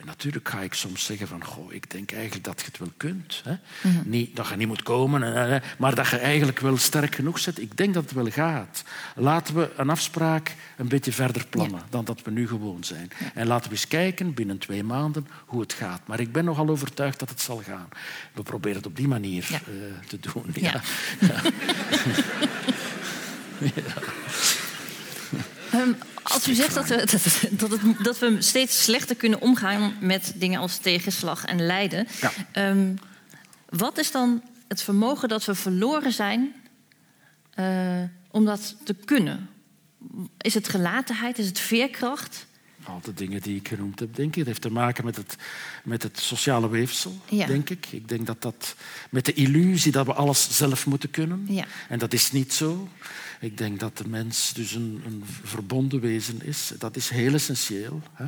[0.06, 2.92] En natuurlijk ga ik soms zeggen van, goh, ik denk eigenlijk dat je het wel
[2.96, 3.42] kunt.
[3.44, 3.54] Hè?
[3.88, 4.08] Mhm.
[4.08, 5.20] niet, dat je niet moet komen,
[5.78, 7.60] maar dat je eigenlijk wel sterk genoeg zit.
[7.60, 8.84] Ik denk dat het wel gaat.
[9.14, 13.10] Laten we een afspraak een beetje verder plannen dan dat we nu gewoon zijn.
[13.34, 16.00] En laten we eens kijken binnen twee maanden hoe het gaat.
[16.06, 17.88] Maar ik ben nogal overtuigd dat het zal gaan.
[18.32, 19.56] We proberen het op die manier Ja.
[19.58, 20.44] eh, te doen.
[20.54, 20.80] Ja.
[25.72, 25.92] Ehm,
[26.22, 27.10] als u zegt dat we, dat,
[27.50, 32.32] dat, het- dat we steeds slechter kunnen omgaan met dingen als tegenslag en lijden, Ja.
[32.52, 32.94] ehm,
[33.68, 36.54] wat is dan het vermogen dat we verloren zijn
[37.54, 39.48] eh, om dat te kunnen?
[40.40, 41.38] Is het gelatenheid?
[41.38, 42.45] Is het veerkracht?
[42.86, 44.34] Al de dingen die ik genoemd heb, denk ik.
[44.34, 45.36] Het heeft te maken met het,
[45.84, 47.46] met het sociale weefsel, Ja.
[47.46, 47.86] denk ik.
[47.90, 48.74] Ik denk dat dat
[49.10, 51.46] met de illusie dat we alles zelf moeten kunnen.
[51.48, 51.64] Ja.
[51.88, 52.88] En dat is niet zo.
[53.40, 56.72] Ik denk dat de mens dus een, een verbonden wezen is.
[56.78, 58.02] Dat is heel essentieel.
[58.12, 58.24] Hè.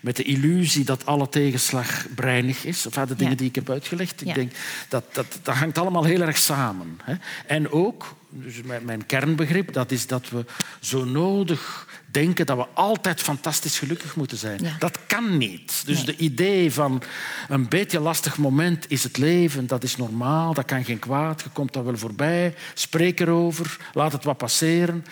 [0.00, 2.86] Met de illusie dat alle tegenslag breinig is.
[2.86, 3.38] Of de dingen Ja.
[3.38, 4.26] die ik heb uitgelegd.
[4.26, 4.52] Ik denk
[4.88, 6.98] dat, dat dat hangt allemaal heel erg samen.
[7.02, 7.14] Hè.
[7.46, 10.44] En ook, dus mijn, mijn kernbegrip, dat is dat we
[10.80, 14.62] zo nodig denken dat we altijd fantastisch gelukkig moeten zijn.
[14.62, 14.76] Ja.
[14.78, 15.82] Dat kan niet.
[15.86, 16.04] Dus Nee.
[16.04, 17.02] de idee van
[17.48, 21.48] een beetje lastig moment is het leven, dat is normaal, dat kan geen kwaad, je
[21.52, 25.04] komt daar wel voorbij, spreek erover, laat het wat passeren.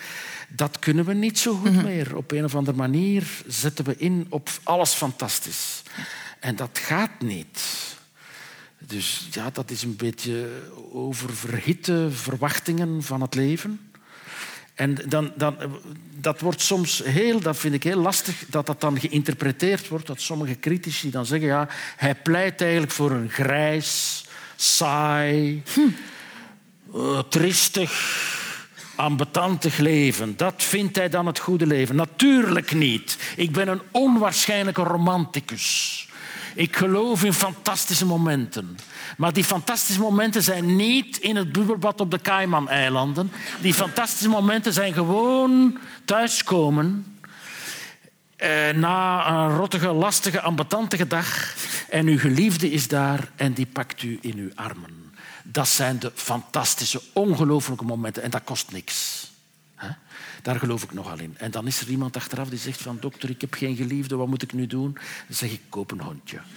[0.49, 2.15] Dat kunnen we niet zo goed meer.
[2.15, 5.81] Op een of andere manier zetten we in op alles fantastisch.
[6.39, 7.61] En dat gaat niet.
[8.93, 10.47] Dus ja, dat is een beetje
[10.91, 13.91] oververhitte verwachtingen van het leven.
[14.73, 15.55] En dan, dan,
[16.15, 20.21] dat wordt soms heel, dat vind ik heel lastig, dat dat dan geïnterpreteerd wordt, dat
[20.21, 24.25] sommige critici dan zeggen, ja, hij pleit eigenlijk voor een grijs,
[24.55, 25.63] saai,
[26.93, 27.91] eh, triestig,
[28.95, 30.37] ambetantig leven.
[30.37, 31.95] Dat vindt hij dan het goede leven.
[31.95, 33.17] Natuurlijk niet.
[33.35, 36.07] Ik ben een onwaarschijnlijke romanticus.
[36.55, 38.77] Ik geloof in fantastische momenten.
[39.17, 43.31] Maar die fantastische momenten zijn niet in het bubbelbad op de Cayman-eilanden.
[43.61, 47.17] Die fantastische momenten zijn gewoon thuiskomen
[48.35, 51.55] eh, na een rottige, lastige, ambetantige dag.
[51.89, 55.11] En uw geliefde is daar en die pakt u in uw armen.
[55.43, 58.23] Dat zijn de fantastische, ongelooflijke momenten.
[58.23, 59.22] En dat kost niks.
[60.43, 61.35] Daar geloof ik nogal in.
[61.37, 62.97] En dan is er iemand achteraf die zegt van...
[62.99, 64.93] dokter, ik heb geen geliefde, wat moet ik nu doen?
[65.27, 66.37] Dan zeg ik, koop een hondje.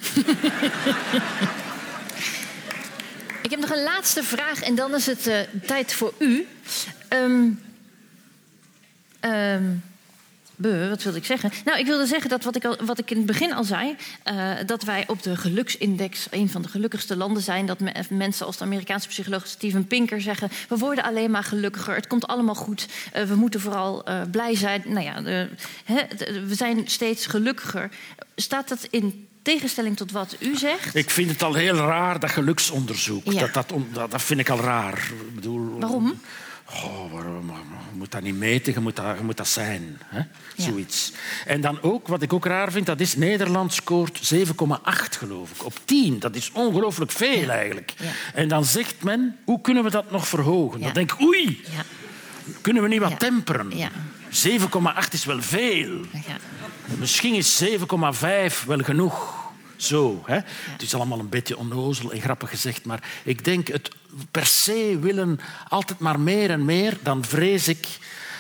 [3.43, 6.47] Ik heb nog een laatste vraag en dan is het eh, tijd voor u.
[7.09, 7.49] Ehm
[9.21, 9.65] ehm,
[10.57, 11.51] buh, wat wilde ik zeggen?
[11.65, 13.97] Nou, ik wilde zeggen dat wat ik, al, wat ik in het begin al zei...
[14.23, 17.67] eh, dat wij op de geluksindex een van de gelukkigste landen zijn.
[17.67, 20.51] Dat me- mensen als de Amerikaanse psycholoog Steven Pinker zeggen...
[20.69, 22.87] we worden alleen maar gelukkiger, het komt allemaal goed.
[23.13, 24.83] eh, we moeten vooral eh, blij zijn.
[24.87, 25.49] Nou ja, de-
[25.85, 27.91] hè, de- we zijn steeds gelukkiger.
[28.37, 30.95] Staat dat in tegenstelling tot wat u zegt?
[30.95, 33.33] Ik vind het al heel raar, dat geluksonderzoek.
[33.33, 33.41] Ja.
[33.41, 35.11] Dat, dat, dat, dat vind ik al raar.
[35.29, 36.21] Ik bedoel, Waarom?
[36.71, 37.47] Oh, waarom?
[37.93, 39.99] Je moet dat niet meten, je moet dat, je moet dat zijn.
[40.05, 40.19] Hè?
[40.19, 40.27] Ja.
[40.65, 41.13] Zoiets.
[41.47, 44.43] En dan ook, wat ik ook raar vind, dat is Nederland scoort 7,8
[45.19, 45.65] geloof ik.
[45.65, 46.19] Op 10.
[46.19, 47.95] Dat is ongelooflijk veel eigenlijk.
[47.99, 48.11] Ja.
[48.35, 50.81] En dan zegt men, hoe kunnen we dat nog verhogen?
[50.81, 51.83] Dan denk ik, oei, Ja,
[52.61, 53.77] kunnen we niet wat temperen?
[53.77, 53.91] Ja.
[54.31, 56.01] 7,8 is wel veel.
[56.13, 56.37] ja.
[56.99, 59.45] Misschien is 7,5 wel genoeg.
[59.77, 60.39] Zo, hè?
[60.45, 63.91] Het is allemaal een beetje onnozel en grappig gezegd, maar ik denk het
[64.31, 66.99] per se willen altijd maar meer en meer.
[67.03, 67.99] Dan vrees ik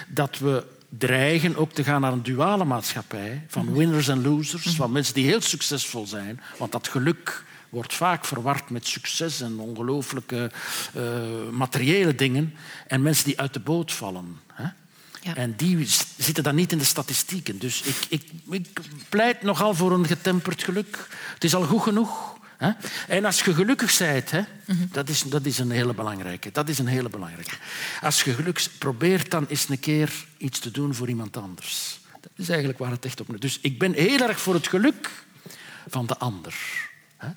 [0.08, 4.92] dat we dreigen ook te gaan naar een duale maatschappij van winners en losers, van
[4.92, 10.50] mensen die heel succesvol zijn, want dat geluk wordt vaak verward met succes en ongelooflijke
[10.94, 11.02] eh,
[11.50, 12.54] materiële dingen
[12.86, 14.40] en mensen die uit de boot vallen.
[14.52, 14.68] Hè?
[15.20, 15.34] Ja.
[15.34, 15.86] En die
[16.16, 17.58] zitten dan niet in de statistieken.
[17.58, 21.08] Dus ik, ik, ik pleit nogal voor een getemperd geluk.
[21.34, 22.35] Het is al goed genoeg.
[23.08, 24.30] En als je gelukkig bent,
[24.92, 26.50] dat, is, dat is een hele belangrijke.
[26.52, 27.54] Dat is een hele belangrijke.
[28.02, 32.00] Als je gelukkig probeert dan eens een keer iets te doen voor iemand anders.
[32.20, 33.40] Dat is eigenlijk waar het echt op.
[33.40, 35.10] Dus ik ben heel erg voor het geluk
[35.88, 36.54] van de ander.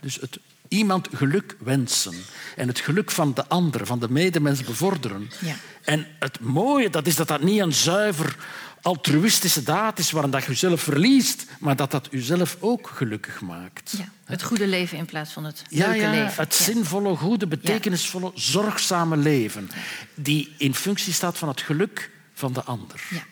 [0.02, 0.40] Dus het
[0.70, 2.16] iemand geluk wensen
[2.56, 5.32] en het geluk van de ander, van de medemens bevorderen.
[5.40, 5.56] Ja.
[5.84, 8.36] En het mooie dat is dat dat niet een zuiver
[8.82, 13.94] altruïstische daad is waarin dat je jezelf verliest, maar dat dat jezelf ook gelukkig maakt.
[13.98, 16.44] Ja, het goede leven in plaats van het Ja, leuke ja, leven.
[16.44, 19.70] het zinvolle, goede, betekenisvolle, zorgzame leven.
[20.16, 23.02] Die in functie staat van het geluk van de ander.
[23.10, 23.24] Ja.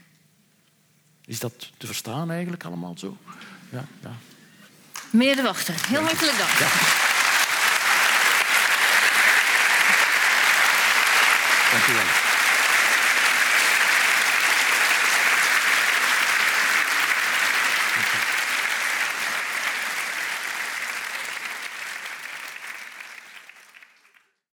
[1.26, 3.18] Is dat te verstaan eigenlijk allemaal zo?
[3.69, 4.15] Ja, ja.
[5.09, 7.05] Meneer De Wachter, heel hartelijk dank.
[11.77, 11.83] Ja.
[11.83, 12.26] Dank u wel.